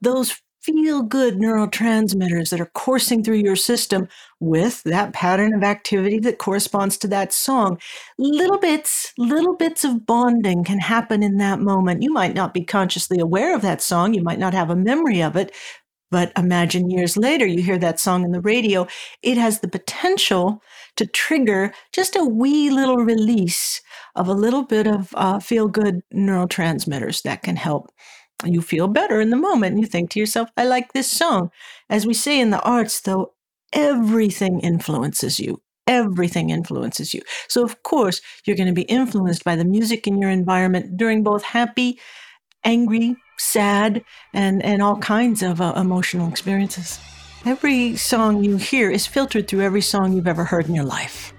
[0.00, 4.06] those feel good neurotransmitters that are coursing through your system
[4.38, 7.78] with that pattern of activity that corresponds to that song.
[8.16, 12.02] Little bits, little bits of bonding can happen in that moment.
[12.02, 15.20] You might not be consciously aware of that song, you might not have a memory
[15.20, 15.52] of it,
[16.12, 18.86] but imagine years later, you hear that song on the radio.
[19.22, 20.62] It has the potential
[20.96, 23.80] to trigger just a wee little release
[24.14, 27.90] of a little bit of uh, feel good neurotransmitters that can help
[28.44, 29.72] you feel better in the moment.
[29.72, 31.50] And you think to yourself, I like this song.
[31.88, 33.32] As we say in the arts, though,
[33.72, 35.62] everything influences you.
[35.86, 37.22] Everything influences you.
[37.48, 41.22] So, of course, you're going to be influenced by the music in your environment during
[41.22, 41.98] both happy,
[42.64, 46.98] angry, sad, and, and all kinds of uh, emotional experiences.
[47.44, 51.32] Every song you hear is filtered through every song you've ever heard in your life.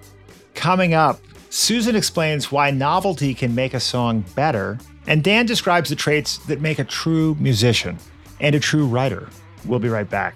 [0.53, 5.95] Coming up, Susan explains why novelty can make a song better, and Dan describes the
[5.95, 7.97] traits that make a true musician
[8.39, 9.29] and a true writer.
[9.65, 10.36] We'll be right back.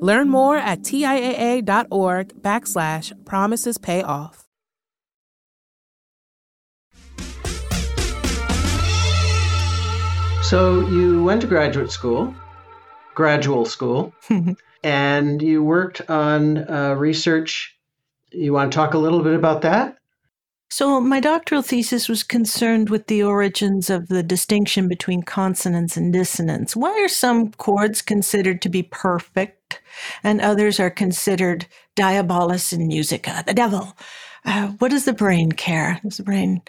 [0.00, 4.46] Learn more at TIAA.org backslash promises pay off.
[10.42, 12.32] So you went to graduate school,
[13.16, 14.14] gradual school,
[14.84, 17.76] and you worked on uh, research.
[18.30, 19.96] You want to talk a little bit about that?
[20.68, 26.12] So, my doctoral thesis was concerned with the origins of the distinction between consonance and
[26.12, 26.74] dissonance.
[26.74, 29.55] Why are some chords considered to be perfect
[30.22, 33.96] and others are considered diabolus in musica, the devil?
[34.44, 36.00] Uh, what does the brain care?
[36.04, 36.62] Does the brain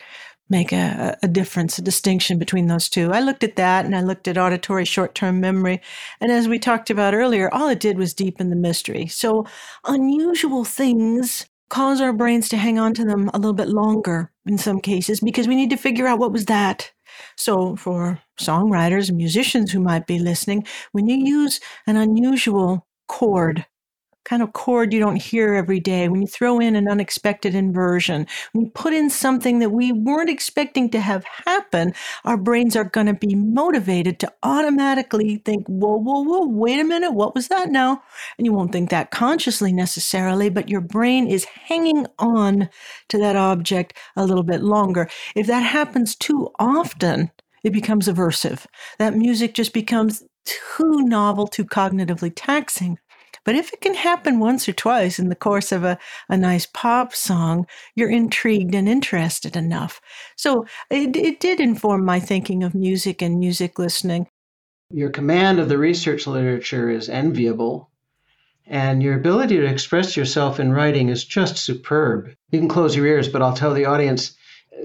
[0.50, 3.12] make a, a difference, a distinction between those two?
[3.12, 5.82] I looked at that and I looked at auditory short term memory.
[6.20, 9.08] And as we talked about earlier, all it did was deepen the mystery.
[9.08, 9.46] So,
[9.86, 14.58] unusual things cause our brains to hang on to them a little bit longer in
[14.58, 16.92] some cases because we need to figure out what was that.
[17.36, 23.66] So, for songwriters and musicians who might be listening, when you use an unusual chord
[24.28, 28.28] kind of chord you don't hear every day, when you throw in an unexpected inversion,
[28.52, 31.94] when you put in something that we weren't expecting to have happen,
[32.26, 36.84] our brains are going to be motivated to automatically think, whoa, whoa, whoa, wait a
[36.84, 38.04] minute, what was that now?
[38.38, 42.70] And you won't think that consciously necessarily, but your brain is hanging on
[43.08, 45.10] to that object a little bit longer.
[45.38, 47.32] If that happens too often,
[47.64, 48.66] it becomes aversive.
[49.00, 52.98] That music just becomes too novel, too cognitively taxing.
[53.44, 56.66] But if it can happen once or twice in the course of a, a nice
[56.66, 60.02] pop song, you're intrigued and interested enough.
[60.36, 64.28] So it, it did inform my thinking of music and music listening.
[64.92, 67.90] Your command of the research literature is enviable,
[68.66, 72.34] and your ability to express yourself in writing is just superb.
[72.52, 74.36] You can close your ears, but I'll tell the audience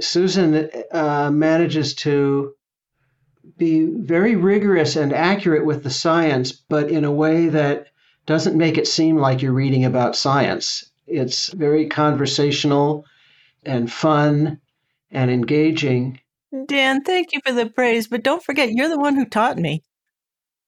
[0.01, 2.55] Susan uh, manages to
[3.59, 7.87] be very rigorous and accurate with the science, but in a way that
[8.27, 10.91] doesn't make it seem like you're reading about science.
[11.07, 13.05] It's very conversational
[13.65, 14.61] and fun
[15.11, 16.21] and engaging.
[16.67, 19.83] Dan, thank you for the praise, but don't forget you're the one who taught me.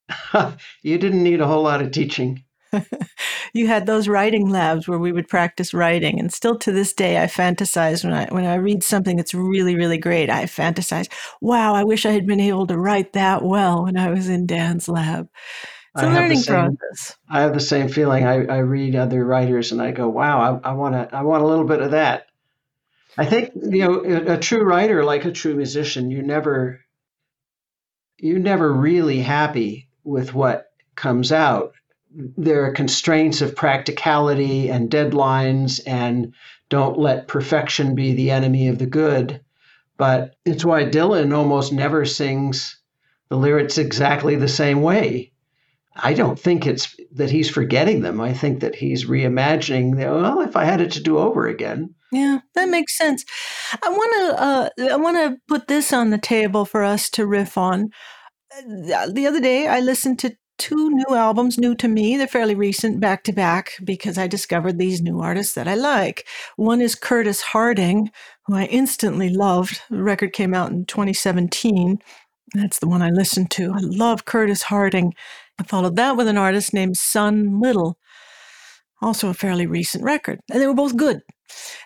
[0.82, 2.44] you didn't need a whole lot of teaching.
[3.52, 7.22] you had those writing labs where we would practice writing and still to this day
[7.22, 11.08] I fantasize when I when I read something that's really really great I fantasize
[11.40, 14.46] wow I wish I had been able to write that well when I was in
[14.46, 15.28] Dan's lab
[15.94, 18.26] it's a I have the learning same- process I have the same feeling.
[18.26, 21.42] I, I read other writers and I go, wow, I, I want to I want
[21.42, 22.26] a little bit of that.
[23.16, 26.80] I think you know a, a true writer, like a true musician, you never
[28.18, 31.74] you're never really happy with what comes out.
[32.16, 36.32] There are constraints of practicality and deadlines, and
[36.68, 39.40] don't let perfection be the enemy of the good.
[39.96, 42.78] But it's why Dylan almost never sings
[43.28, 45.32] the lyrics exactly the same way.
[45.96, 48.20] I don't think it's that he's forgetting them.
[48.20, 49.96] I think that he's reimagining.
[49.96, 53.24] Well, if I had it to do over again, Yeah, that makes sense.
[53.82, 57.26] I want to uh, I want to put this on the table for us to
[57.26, 57.90] riff on.
[58.56, 62.16] Uh, The other day, I listened to two new albums, new to me.
[62.16, 66.26] They're fairly recent, back to back, because I discovered these new artists that I like.
[66.56, 68.10] One is Curtis Harding,
[68.46, 69.80] who I instantly loved.
[69.90, 71.98] The record came out in 2017.
[72.54, 73.72] That's the one I listened to.
[73.72, 75.14] I love Curtis Harding.
[75.58, 77.98] I followed that with an artist named Sun Little,
[79.00, 81.20] also a fairly recent record, and they were both good.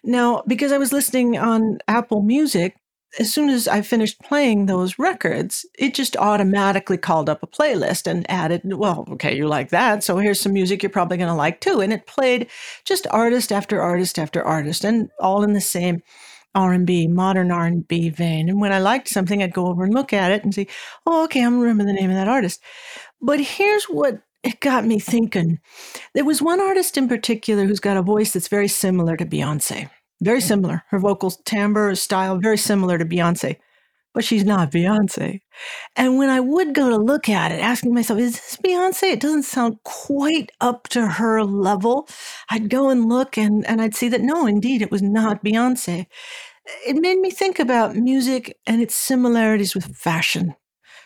[0.04, 2.76] Now, because I was listening on Apple Music,
[3.18, 8.06] as soon as I finished playing those records, it just automatically called up a playlist
[8.06, 11.34] and added, well, okay, you like that, so here's some music you're probably going to
[11.34, 11.80] like too.
[11.80, 12.48] And it played
[12.84, 16.02] just artist after artist after artist, and all in the same
[16.54, 18.48] R&B, modern R&B vein.
[18.48, 20.68] And when I liked something, I'd go over and look at it and see,
[21.06, 22.60] oh, okay, I'm remember the name of that artist.
[23.20, 25.58] But here's what it got me thinking.
[26.14, 29.90] There was one artist in particular who's got a voice that's very similar to Beyonce.
[30.20, 30.82] Very similar.
[30.88, 33.56] Her vocal timbre, style, very similar to Beyonce.
[34.14, 35.40] But she's not Beyonce.
[35.94, 39.12] And when I would go to look at it, asking myself, is this Beyonce?
[39.12, 42.08] It doesn't sound quite up to her level.
[42.50, 46.06] I'd go and look and, and I'd see that no, indeed, it was not Beyonce.
[46.86, 50.54] It made me think about music and its similarities with fashion.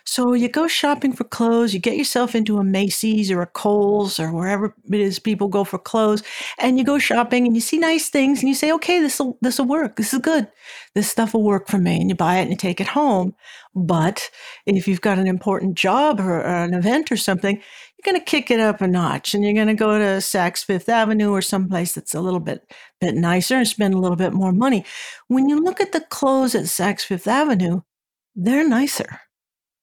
[0.05, 4.19] So you go shopping for clothes, you get yourself into a Macy's or a Kohl's
[4.19, 6.23] or wherever it is people go for clothes,
[6.59, 9.37] and you go shopping and you see nice things and you say, okay, this will
[9.41, 9.95] this will work.
[9.95, 10.47] This is good.
[10.93, 13.33] This stuff will work for me, and you buy it and you take it home.
[13.75, 14.29] But
[14.65, 18.31] if you've got an important job or, or an event or something, you're going to
[18.31, 21.41] kick it up a notch and you're going to go to Saks Fifth Avenue or
[21.41, 24.85] someplace that's a little bit bit nicer and spend a little bit more money.
[25.27, 27.81] When you look at the clothes at Saks Fifth Avenue,
[28.35, 29.21] they're nicer.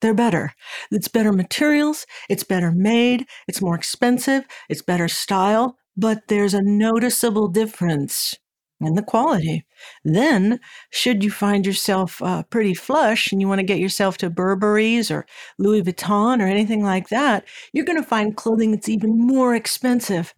[0.01, 0.53] They're better.
[0.91, 6.61] It's better materials, it's better made, it's more expensive, it's better style, but there's a
[6.61, 8.35] noticeable difference
[8.79, 9.65] in the quality.
[10.03, 10.59] Then,
[10.89, 15.11] should you find yourself uh, pretty flush and you want to get yourself to Burberry's
[15.11, 15.25] or
[15.59, 20.33] Louis Vuitton or anything like that, you're going to find clothing that's even more expensive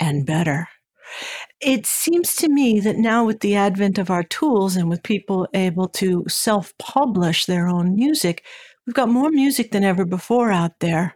[0.00, 0.68] and better.
[1.60, 5.48] It seems to me that now, with the advent of our tools and with people
[5.54, 8.44] able to self publish their own music,
[8.88, 11.14] we've got more music than ever before out there.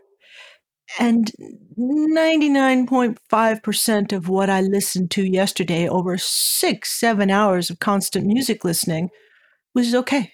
[0.99, 1.33] And
[1.79, 9.09] 99.5% of what I listened to yesterday, over six, seven hours of constant music listening,
[9.75, 10.33] was okay.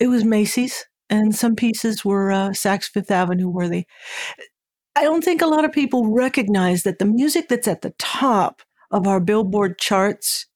[0.00, 3.86] It was Macy's, and some pieces were uh, Saks Fifth Avenue worthy.
[4.96, 8.62] I don't think a lot of people recognize that the music that's at the top
[8.90, 10.46] of our Billboard charts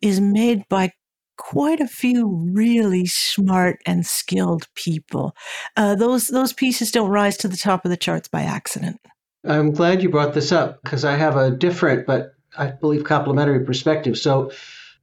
[0.00, 0.92] is made by
[1.40, 5.34] quite a few really smart and skilled people.
[5.76, 9.00] Uh, those those pieces don't rise to the top of the charts by accident.
[9.44, 13.64] I'm glad you brought this up because I have a different, but I believe complementary
[13.64, 14.18] perspective.
[14.18, 14.50] So,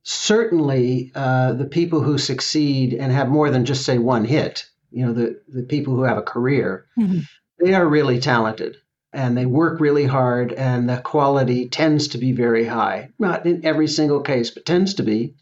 [0.03, 5.05] certainly, uh, the people who succeed and have more than just say one hit, you
[5.05, 7.23] know, the the people who have a career, Mhm.
[7.59, 8.77] they are really talented
[9.11, 13.09] and they work really hard, and the quality tends to be very high.
[13.17, 15.33] Not in every single case, but tends to be.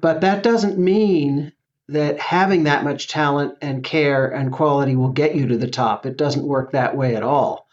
[0.00, 1.52] But that doesn't mean
[1.88, 6.06] that having that much talent and care and quality will get you to the top.
[6.06, 7.66] It doesn't work that way at all.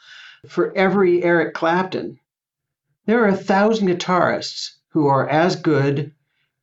[0.47, 2.19] For every Eric Clapton,
[3.05, 6.13] there are a thousand guitarists who are as good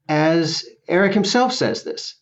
[0.09, 2.15] as Eric himself says this,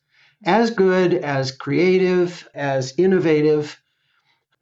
[0.44, 3.80] as good, as creative, as innovative,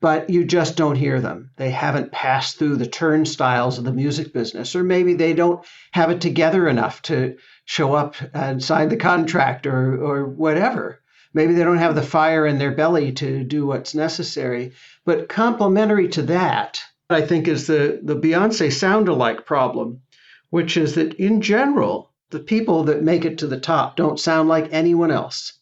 [0.05, 1.49] but you just don't hear them.
[1.57, 6.11] They haven't passed through the turnstiles of the music business, or maybe they don't have
[6.11, 11.01] it together enough to show up and sign the contract or, or whatever.
[11.33, 14.73] Maybe they don't have the fire in their belly to do what's necessary.
[15.07, 20.03] But complementary to that, I think, is the, the Beyonce sound alike problem,
[20.51, 24.51] which is that in general, the people that make it to the top don't sound
[24.51, 25.55] like anyone else.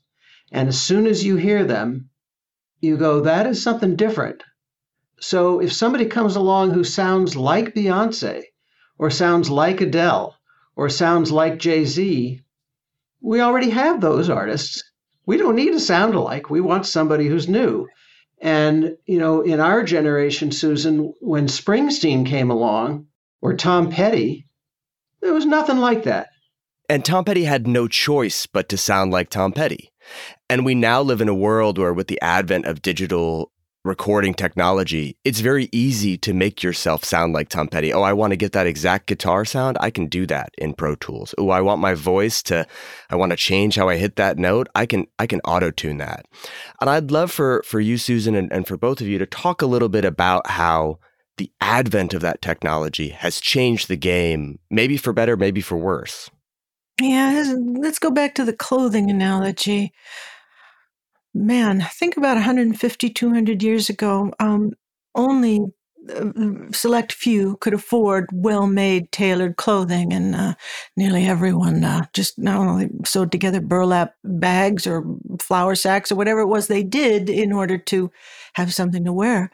[0.51, 2.09] And as soon as you hear them,
[2.83, 4.43] you go, that is something different.
[5.21, 8.43] So if somebody comes along who sounds like Beyonce,
[8.99, 10.37] or sounds like Adele,
[10.75, 12.41] or sounds like Jay Z,
[13.21, 14.83] we already have those artists.
[15.25, 16.51] We don't need a sound alike.
[16.51, 17.89] We want somebody who's new.
[18.41, 23.07] And, you know, in our generation, Susan, when Springsteen came along
[23.41, 24.49] or Tom Petty,
[25.21, 26.31] there was nothing like that.
[26.93, 29.95] And Tom Petty had no choice but to sound like Tom Petty.
[30.51, 33.51] And we now live in a world where, with the advent of digital
[33.83, 37.95] recording technology, it's very easy to make yourself sound like Tom Petty.
[37.95, 39.79] Oh, I want to get that exact guitar sound.
[39.81, 41.35] I can do that in Pro Tools.
[41.39, 42.67] Oh, I want my voice to
[43.09, 44.69] I want to change how I hit that note.
[44.75, 46.27] I can I can auto tune that.
[46.79, 49.63] And I'd love for for you, Susan, and, and for both of you to talk
[49.63, 50.99] a little bit about how
[51.39, 56.29] the advent of that technology has changed the game, maybe for better, maybe for worse.
[57.03, 59.93] Yeah, let's go back to the clothing analogy.
[61.35, 64.71] Man, think about 150, 200 years ago, um,
[65.17, 65.61] only
[66.15, 66.31] uh,
[66.73, 70.55] select few could afford well-made tailored clothing and uh,
[70.97, 75.05] nearly everyone uh, just not only sewed together burlap bags or
[75.41, 78.11] flour sacks or whatever it was they did in order to
[78.55, 79.51] have something to wear.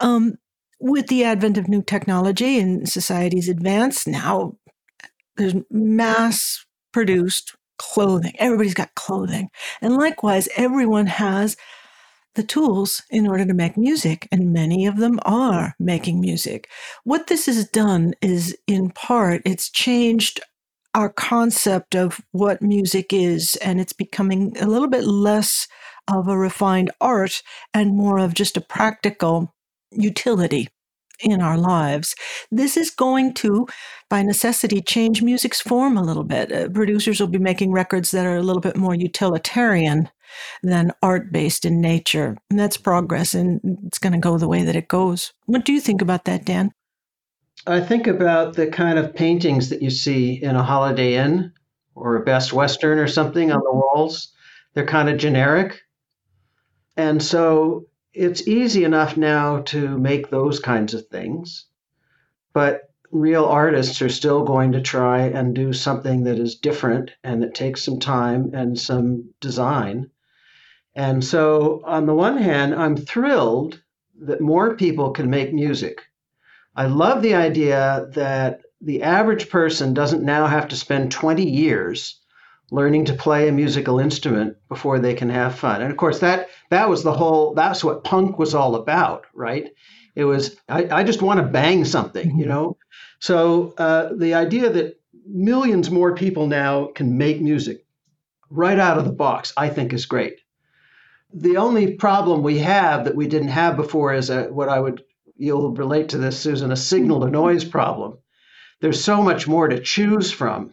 [0.00, 0.38] Um,
[0.80, 4.56] with the advent of new technology and society's advance now
[5.36, 8.32] there's mass produced clothing.
[8.38, 9.48] Everybody's got clothing.
[9.80, 11.56] And likewise, everyone has
[12.34, 16.68] the tools in order to make music, and many of them are making music.
[17.04, 20.40] What this has done is, in part, it's changed
[20.94, 25.66] our concept of what music is, and it's becoming a little bit less
[26.08, 27.42] of a refined art
[27.74, 29.54] and more of just a practical
[29.90, 30.68] utility
[31.22, 32.14] in our lives.
[32.50, 33.66] This is going to,
[34.08, 36.52] by necessity, change music's form a little bit.
[36.52, 40.08] Uh, producers will be making records that are a little bit more utilitarian
[40.62, 42.36] than art based in nature.
[42.50, 45.32] And that's progress, and it's going to go the way that it goes.
[45.46, 46.72] What do you think about that, Dan?
[47.66, 51.52] I think about the kind of paintings that you see in a Holiday Inn
[51.94, 54.32] or a Best Western or something on the walls.
[54.74, 55.80] They're kind of generic.
[56.96, 61.66] And so it's easy enough now to make those kinds of things,
[62.52, 67.42] but real artists are still going to try and do something that is different and
[67.42, 70.10] that takes some time and some design.
[70.94, 73.82] And so, on the one hand, I'm thrilled
[74.20, 76.02] that more people can make music.
[76.76, 82.20] I love the idea that the average person doesn't now have to spend 20 years
[82.72, 85.82] learning to play a musical instrument before they can have fun.
[85.82, 87.52] And of course, that that was the whole.
[87.54, 89.70] That's what punk was all about, right?
[90.16, 92.78] It was I, I just want to bang something, you know.
[93.20, 97.84] So uh, the idea that millions more people now can make music
[98.48, 100.40] right out of the box, I think, is great.
[101.34, 105.04] The only problem we have that we didn't have before is a, what I would
[105.36, 108.18] you'll relate to this, Susan, a signal to noise problem.
[108.80, 110.72] There's so much more to choose from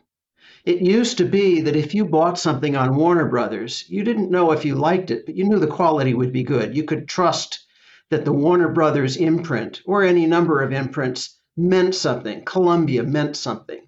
[0.65, 4.51] it used to be that if you bought something on Warner Brothers, you didn't know
[4.51, 6.75] if you liked it, but you knew the quality would be good.
[6.75, 7.65] You could trust
[8.09, 12.43] that the Warner Brothers imprint or any number of imprints meant something.
[12.45, 13.81] Columbia meant something.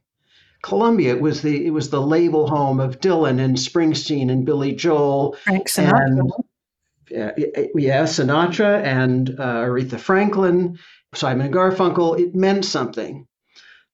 [0.61, 5.36] Columbia was the it was the label home of Dylan and Springsteen and Billy Joel
[5.43, 6.05] Frank Sinatra.
[6.05, 6.32] And,
[7.11, 10.78] uh, yeah, Sinatra and uh, Aretha Franklin,
[11.15, 12.19] Simon Garfunkel.
[12.19, 13.28] It meant something.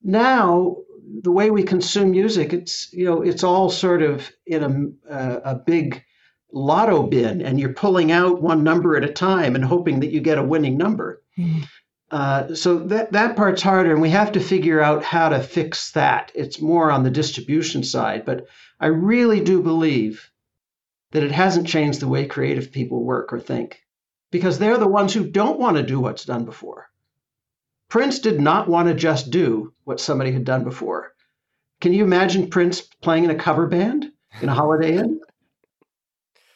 [0.04, 0.78] Now
[1.22, 5.40] the way we consume music, it's you know it's all sort of in a uh,
[5.44, 6.04] a big
[6.52, 10.22] lotto bin, and you're pulling out one number at a time and hoping that you
[10.22, 11.22] get a winning number.
[11.38, 11.64] Mm-hmm.
[12.10, 15.92] Uh, so that that part's harder, and we have to figure out how to fix
[15.92, 16.32] that.
[16.36, 18.48] It's more on the distribution side, but
[18.80, 20.30] I really do believe
[21.12, 23.82] that it hasn't changed the way creative people work or think,
[24.32, 26.88] because they're the ones who don't want to do what's done before.
[27.90, 31.14] Prince did not want to just do what somebody had done before.
[31.82, 34.12] Can you imagine Prince playing in a cover band
[34.42, 35.20] in a Holiday Inn?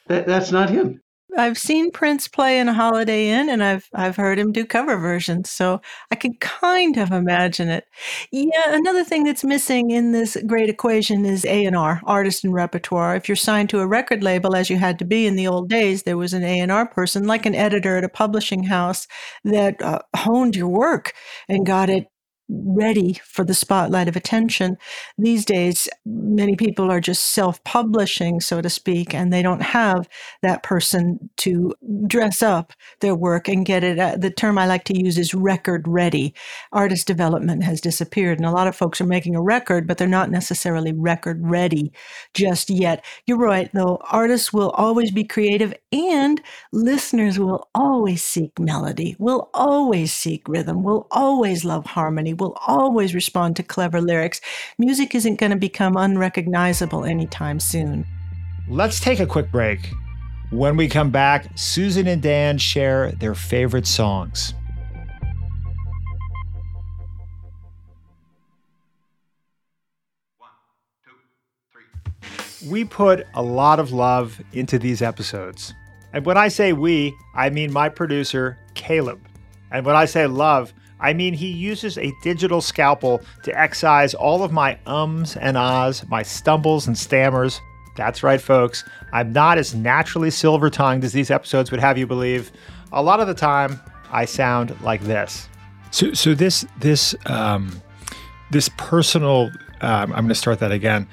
[0.08, 1.01] That, that's not him.
[1.36, 4.96] I've seen Prince play in a Holiday Inn, and I've I've heard him do cover
[4.98, 5.80] versions, so
[6.10, 7.86] I can kind of imagine it.
[8.30, 12.52] Yeah, another thing that's missing in this great equation is A and R, artist and
[12.52, 13.16] repertoire.
[13.16, 15.68] If you're signed to a record label, as you had to be in the old
[15.70, 19.06] days, there was an A and R person, like an editor at a publishing house,
[19.44, 21.14] that uh, honed your work
[21.48, 22.11] and got it
[22.52, 24.76] ready for the spotlight of attention.
[25.16, 30.08] These days, many people are just self publishing, so to speak, and they don't have
[30.42, 31.74] that person to
[32.06, 33.98] dress up their work and get it.
[33.98, 36.34] Uh, the term I like to use is record ready.
[36.72, 40.08] Artist development has disappeared, and a lot of folks are making a record, but they're
[40.08, 41.92] not necessarily record ready
[42.34, 43.04] just yet.
[43.26, 43.98] You're right, though.
[44.10, 46.40] Artists will always be creative, and
[46.72, 53.14] listeners will always seek melody, will always seek rhythm, will always love harmony, will always
[53.14, 54.40] respond to clever lyrics.
[54.78, 58.04] Music isn't going to become unrecognizable anytime soon.
[58.68, 59.90] Let's take a quick break.
[60.50, 64.54] When we come back, Susan and Dan share their favorite songs.
[72.68, 75.74] We put a lot of love into these episodes.
[76.12, 79.20] And when I say we, I mean my producer, Caleb.
[79.72, 80.72] And when I say love,
[81.02, 86.08] I mean he uses a digital scalpel to excise all of my ums and ahs,
[86.08, 87.60] my stumbles and stammers.
[87.96, 88.84] That's right, folks.
[89.12, 92.50] I'm not as naturally silver tongued as these episodes would have you believe.
[92.92, 93.78] A lot of the time,
[94.10, 95.48] I sound like this.
[95.90, 97.82] So, so this this um,
[98.50, 99.50] this personal.
[99.80, 101.08] Um, I'm going to start that again.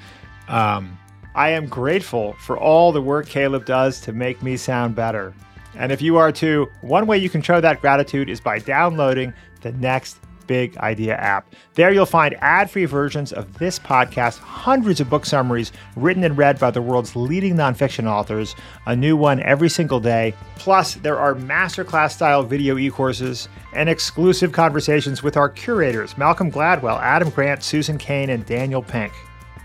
[0.48, 0.96] Um,
[1.34, 5.34] I am grateful for all the work Caleb does to make me sound better.
[5.74, 9.32] And if you are too, one way you can show that gratitude is by downloading
[9.60, 10.18] the Next
[10.50, 11.54] Big Idea app.
[11.74, 16.36] There you'll find ad free versions of this podcast, hundreds of book summaries written and
[16.36, 18.56] read by the world's leading nonfiction authors,
[18.86, 20.34] a new one every single day.
[20.56, 26.50] Plus, there are masterclass style video e courses and exclusive conversations with our curators Malcolm
[26.50, 29.12] Gladwell, Adam Grant, Susan Cain, and Daniel Pink.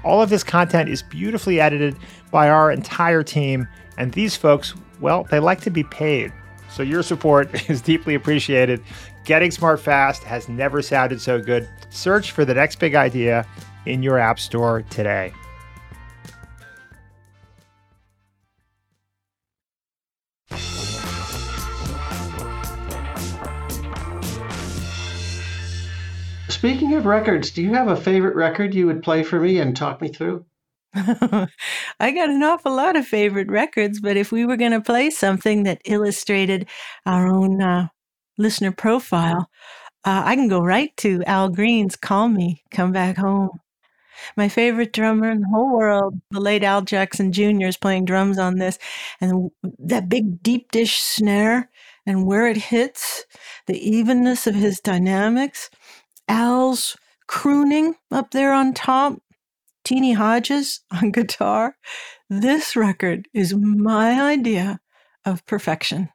[0.03, 1.95] All of this content is beautifully edited
[2.29, 3.67] by our entire team,
[3.97, 6.31] and these folks, well, they like to be paid.
[6.69, 8.83] So your support is deeply appreciated.
[9.25, 11.67] Getting smart fast has never sounded so good.
[11.89, 13.47] Search for the next big idea
[13.87, 15.33] in your app store today.
[26.49, 29.75] Speaking of records, do you have a favorite record you would play for me and
[29.75, 30.45] talk me through?
[30.95, 31.47] I
[31.99, 35.63] got an awful lot of favorite records, but if we were going to play something
[35.63, 36.67] that illustrated
[37.05, 37.87] our own uh,
[38.37, 39.49] listener profile,
[40.05, 43.59] uh, I can go right to Al Green's Call Me, Come Back Home.
[44.37, 48.37] My favorite drummer in the whole world, the late Al Jackson Jr., is playing drums
[48.37, 48.77] on this.
[49.19, 51.69] And that big deep dish snare
[52.05, 53.25] and where it hits,
[53.67, 55.69] the evenness of his dynamics,
[56.27, 59.19] Al's crooning up there on top,
[59.83, 61.75] Teenie Hodges on guitar.
[62.29, 64.79] This record is my idea
[65.25, 66.09] of perfection.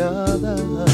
[0.00, 0.86] Oh,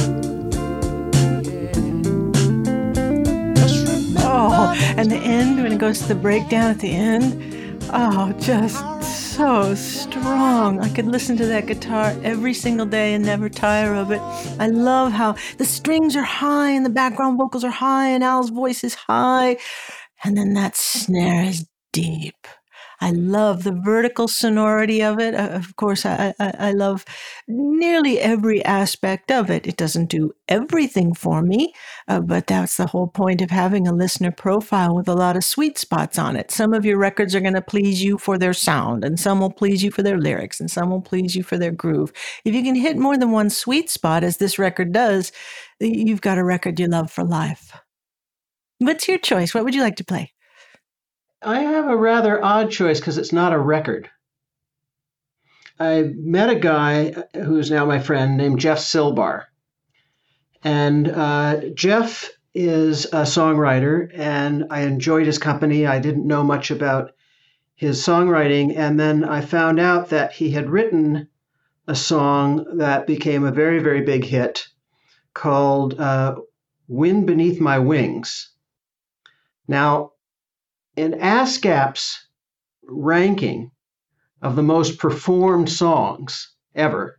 [4.96, 8.82] and the end, when it goes to the breakdown at the end, oh, just
[9.36, 10.80] so strong.
[10.80, 14.22] I could listen to that guitar every single day and never tire of it.
[14.58, 18.48] I love how the strings are high and the background vocals are high and Al's
[18.48, 19.58] voice is high.
[20.24, 22.46] And then that snare is deep.
[23.04, 25.34] I love the vertical sonority of it.
[25.34, 27.04] Uh, Of course, I, I, I love
[27.46, 29.66] nearly every aspect of it.
[29.66, 31.74] It doesn't do everything for me,
[32.08, 35.44] uh, but that's the whole point of having a listener profile with a lot of
[35.44, 36.50] sweet spots on it.
[36.50, 39.52] Some of your records are going to please you for their sound, and some will
[39.52, 42.10] please you for their lyrics, and some will please you for their groove.
[42.46, 45.30] If you can hit more than one sweet spot, as this record does,
[45.78, 47.76] you've got a record you love for life.
[48.78, 49.52] What's your choice?
[49.52, 50.32] What would you like to play?
[51.44, 54.08] I have a rather odd choice because it's not a record.
[55.78, 59.44] I met a guy who's now my friend named Jeff Silbar.
[60.62, 65.86] And uh, Jeff is a songwriter, and I enjoyed his company.
[65.86, 67.10] I didn't know much about
[67.74, 68.76] his songwriting.
[68.76, 71.28] And then I found out that he had written
[71.86, 74.66] a song that became a very, very big hit
[75.34, 76.36] called uh,
[76.88, 78.52] Wind Beneath My Wings.
[79.68, 80.12] Now,
[80.96, 82.26] in ASCAP's
[82.82, 83.70] ranking
[84.42, 87.18] of the most performed songs ever,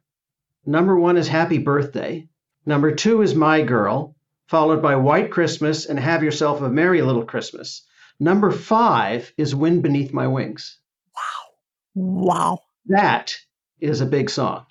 [0.66, 2.28] number one is Happy Birthday.
[2.66, 4.16] Number two is My Girl,
[4.48, 7.84] followed by White Christmas and Have Yourself a Merry Little Christmas.
[8.20, 10.80] Number five is Wind Beneath My Wings.
[11.16, 12.24] Wow.
[12.24, 12.60] Wow.
[12.88, 13.36] That
[13.80, 14.66] is a big song.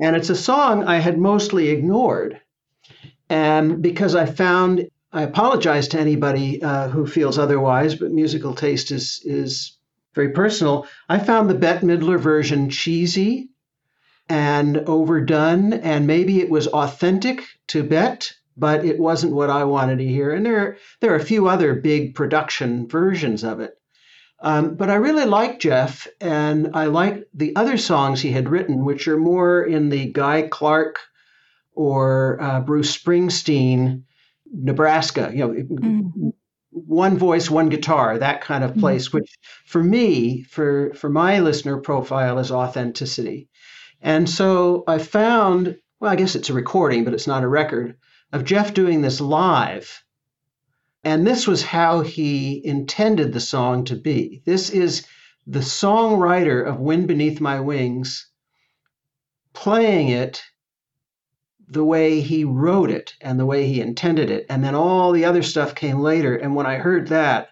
[0.00, 2.40] And it's a song I had mostly ignored.
[3.28, 8.90] And because I found, I apologize to anybody uh, who feels otherwise, but musical taste
[8.90, 9.76] is, is
[10.14, 10.86] very personal.
[11.08, 13.50] I found the Bette Midler version cheesy
[14.28, 19.98] and overdone, and maybe it was authentic to Bette, but it wasn't what I wanted
[19.98, 20.30] to hear.
[20.30, 23.74] And there, there are a few other big production versions of it.
[24.40, 28.84] Um, but I really like Jeff, and I like the other songs he had written,
[28.84, 30.98] which are more in the Guy Clark
[31.74, 34.04] or uh, Bruce Springsteen,
[34.52, 35.30] Nebraska.
[35.32, 36.28] You know, mm-hmm.
[36.70, 39.08] one voice, one guitar, that kind of place.
[39.08, 39.18] Mm-hmm.
[39.18, 43.48] Which, for me, for for my listener profile, is authenticity.
[44.00, 47.96] And so I found, well, I guess it's a recording, but it's not a record
[48.32, 50.02] of Jeff doing this live
[51.04, 54.42] and this was how he intended the song to be.
[54.44, 55.06] This is
[55.46, 58.28] the songwriter of Wind Beneath My Wings
[59.52, 60.42] playing it
[61.68, 64.46] the way he wrote it and the way he intended it.
[64.48, 66.36] And then all the other stuff came later.
[66.36, 67.48] And when I heard that,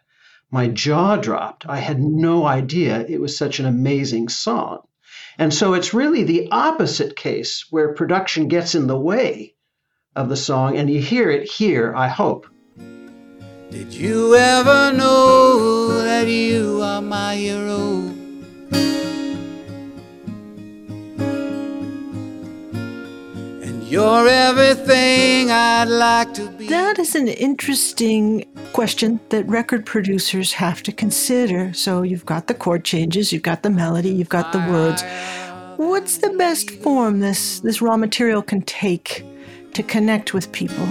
[0.51, 1.67] my jaw dropped.
[1.67, 4.81] I had no idea it was such an amazing song.
[5.39, 9.55] And so it's really the opposite case where production gets in the way
[10.15, 10.77] of the song.
[10.77, 12.47] And you hear it here, I hope.
[13.71, 18.20] Did you ever know that you are my hero?
[23.91, 26.69] You're everything I'd like to be.
[26.69, 31.73] That is an interesting question that record producers have to consider.
[31.73, 35.03] So you've got the chord changes, you've got the melody, you've got the words.
[35.77, 39.25] What's the best form this this raw material can take
[39.75, 40.87] to connect with people?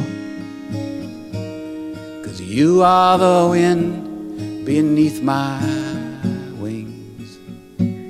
[2.21, 5.57] Cause you are the wind beneath my
[6.59, 7.37] wings.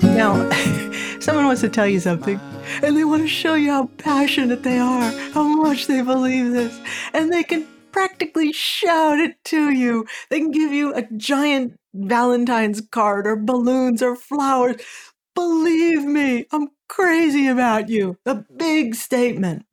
[0.01, 0.49] Now,
[1.19, 2.39] someone wants to tell you something,
[2.83, 6.79] and they want to show you how passionate they are, how much they believe this,
[7.13, 10.05] and they can practically shout it to you.
[10.29, 14.75] They can give you a giant Valentine's card or balloons or flowers.
[15.33, 18.17] Believe me, I'm crazy about you.
[18.25, 19.65] A big statement.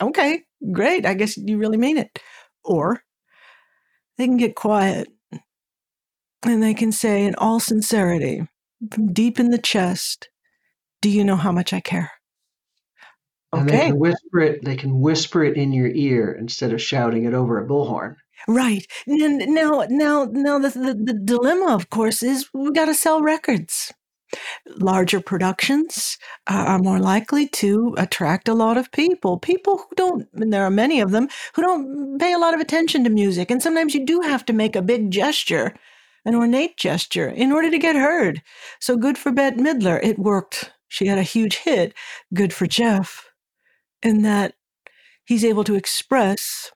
[0.00, 1.06] Okay, great.
[1.06, 2.18] I guess you really mean it.
[2.64, 3.02] Or
[4.18, 5.08] they can get quiet
[6.44, 8.46] and they can say, in all sincerity,
[9.12, 10.28] deep in the chest,
[11.04, 12.13] Do you know how much I care?
[13.54, 13.60] Okay.
[13.60, 14.64] And they can whisper it.
[14.64, 18.16] They can whisper it in your ear instead of shouting it over a bullhorn.
[18.46, 23.22] Right now, now, now, the, the, the dilemma, of course, is we got to sell
[23.22, 23.92] records
[24.78, 29.38] larger productions uh, are more likely to attract a lot of people.
[29.38, 32.60] People who don't, and there are many of them, who don't pay a lot of
[32.60, 33.50] attention to music.
[33.50, 35.74] And sometimes you do have to make a big gesture,
[36.24, 38.42] an ornate gesture, in order to get heard.
[38.80, 40.00] So good for Bette Midler.
[40.02, 40.72] It worked.
[40.88, 41.94] She had a huge hit.
[42.32, 43.30] Good for Jeff,
[44.04, 44.54] in that
[45.24, 46.70] he's able to express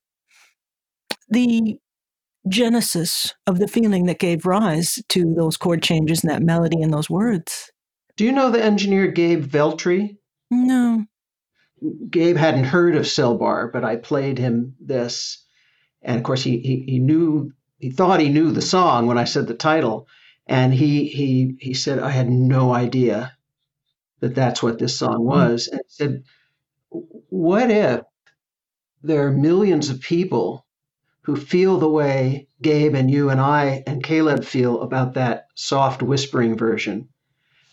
[1.29, 1.79] the
[2.49, 6.93] genesis of the feeling that gave rise to those chord changes and that melody and
[6.93, 7.71] those words.
[8.17, 10.17] Do you know the engineer Gabe Veltri?
[10.51, 11.05] No.
[12.11, 15.45] Gabe hadn't heard of Silbar, but I played him this.
[16.03, 19.25] And of course, he, he, he knew, he thought he knew the song when I
[19.25, 20.09] said the title.
[20.47, 23.37] And he, he, he said, I had no idea
[24.21, 25.27] that that's what this song hmm.
[25.27, 25.69] was.
[25.69, 26.25] And he said,
[26.91, 28.03] What if
[29.03, 30.67] there are millions of people
[31.23, 36.03] who feel the way Gabe and you and I and Caleb feel about that soft
[36.03, 37.09] whispering version.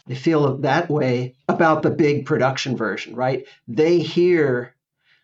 [0.08, 3.46] They feel that way about the big production version, right?
[3.68, 4.76] They hear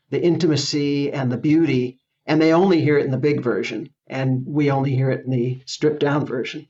[0.09, 4.45] the intimacy and the beauty, and they only hear it in the big version, and
[4.47, 6.67] we only hear it in the stripped down version.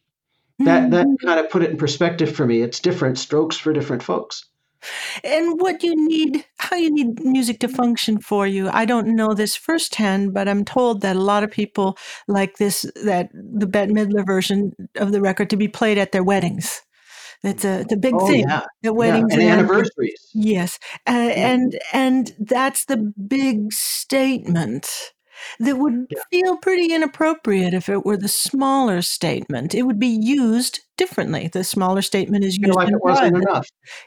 [0.59, 1.27] That that mm-hmm.
[1.27, 2.61] kind of put it in perspective for me.
[2.61, 4.45] It's different strokes for different folks
[5.23, 8.69] and what you need, how you need music to function for you.
[8.69, 12.85] I don't know this firsthand, but I'm told that a lot of people like this,
[13.03, 16.81] that the Bette Midler version of the record to be played at their weddings.
[17.43, 18.65] It's a, it's a big oh, thing yeah.
[18.83, 19.39] at weddings yeah.
[19.39, 20.29] and, and anniversaries.
[20.33, 20.77] Yes,
[21.07, 25.13] uh, and and that's the big statement
[25.59, 26.19] that would yeah.
[26.29, 29.75] feel pretty inappropriate if it were the smaller statement.
[29.75, 31.47] It would be used differently.
[31.47, 33.43] The smaller statement is used like in private.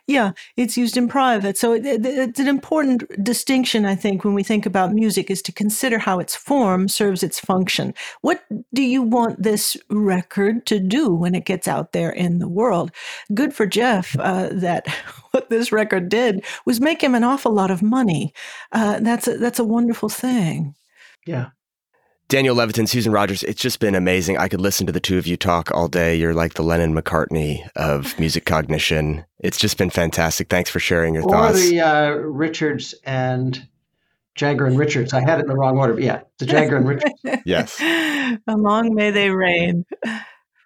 [0.06, 1.58] Yeah, it's used in private.
[1.58, 5.42] So it, it, it's an important distinction, I think, when we think about music, is
[5.42, 7.94] to consider how its form serves its function.
[8.20, 12.48] What do you want this record to do when it gets out there in the
[12.48, 12.92] world?
[13.34, 14.86] Good for Jeff uh, that
[15.32, 18.32] what this record did was make him an awful lot of money.
[18.70, 20.76] Uh, that's a, that's a wonderful thing.
[21.26, 21.48] Yeah.
[22.28, 24.38] Daniel Levitin, Susan Rogers, it's just been amazing.
[24.38, 26.16] I could listen to the two of you talk all day.
[26.16, 29.24] You're like the Lennon McCartney of music cognition.
[29.40, 30.48] It's just been fantastic.
[30.48, 31.68] Thanks for sharing your Or thoughts.
[31.68, 33.68] the uh, Richards and
[34.34, 35.12] Jagger and Richards.
[35.12, 37.14] I had it in the wrong order, but yeah, the Jagger and Richards.
[37.44, 37.78] Yes.
[38.48, 39.84] Long may they reign.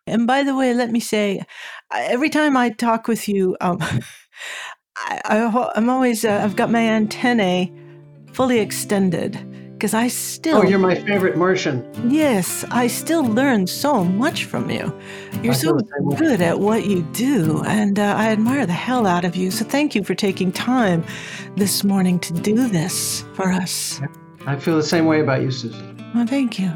[0.07, 1.43] And by the way, let me say,
[1.93, 3.79] every time I talk with you, um,
[4.97, 7.73] I, I, I'm always, uh, I've got my antennae
[8.33, 9.35] fully extended
[9.79, 11.85] because I still, Oh, you're my favorite Martian.
[12.11, 14.93] yes, I still learn so much from you.
[15.43, 16.17] You're I so feel the same way.
[16.17, 19.53] good at what you do, and uh, I admire the hell out of you.
[19.53, 21.05] So thank you for taking time
[21.57, 24.01] this morning to do this for us.
[24.47, 25.97] I feel the same way about you, Susan.
[26.15, 26.73] Well, thank you.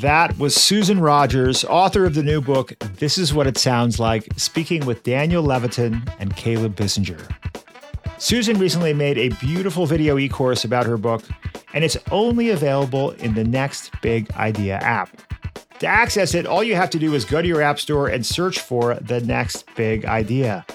[0.00, 4.28] That was Susan Rogers, author of the new book, This Is What It Sounds Like,
[4.36, 7.18] speaking with Daniel Levitin and Caleb Bissinger.
[8.18, 11.22] Susan recently made a beautiful video e course about her book,
[11.72, 15.18] and it's only available in the Next Big Idea app.
[15.78, 18.24] To access it, all you have to do is go to your app store and
[18.24, 20.66] search for the Next Big Idea.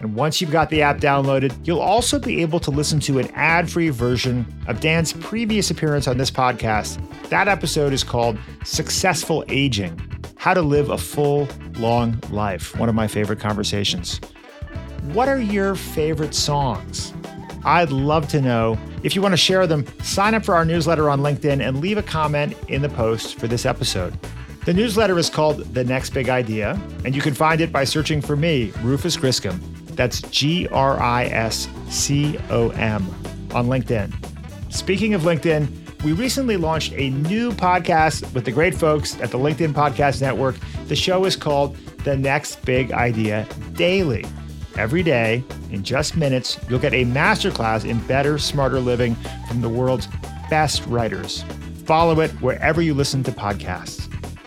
[0.00, 3.30] And once you've got the app downloaded, you'll also be able to listen to an
[3.34, 7.00] ad free version of Dan's previous appearance on this podcast.
[7.28, 10.00] That episode is called Successful Aging
[10.36, 12.76] How to Live a Full, Long Life.
[12.76, 14.20] One of my favorite conversations.
[15.12, 17.14] What are your favorite songs?
[17.64, 18.76] I'd love to know.
[19.04, 21.98] If you want to share them, sign up for our newsletter on LinkedIn and leave
[21.98, 24.18] a comment in the post for this episode.
[24.64, 28.20] The newsletter is called The Next Big Idea, and you can find it by searching
[28.20, 29.73] for me, Rufus Griscom.
[29.96, 33.06] That's G R I S C O M
[33.54, 34.12] on LinkedIn.
[34.72, 39.38] Speaking of LinkedIn, we recently launched a new podcast with the great folks at the
[39.38, 40.56] LinkedIn Podcast Network.
[40.86, 44.26] The show is called The Next Big Idea Daily.
[44.76, 49.14] Every day, in just minutes, you'll get a masterclass in better, smarter living
[49.48, 50.08] from the world's
[50.50, 51.44] best writers.
[51.86, 54.03] Follow it wherever you listen to podcasts.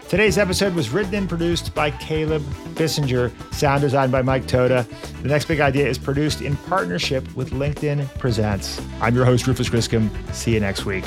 [0.10, 2.41] Today's episode was written and produced by Caleb
[2.76, 4.88] Bissinger, sound designed by Mike Toda.
[5.22, 8.82] The Next Big Idea is produced in partnership with LinkedIn Presents.
[9.01, 10.10] I'm your host, Rufus Griscom.
[10.34, 11.03] See you next week.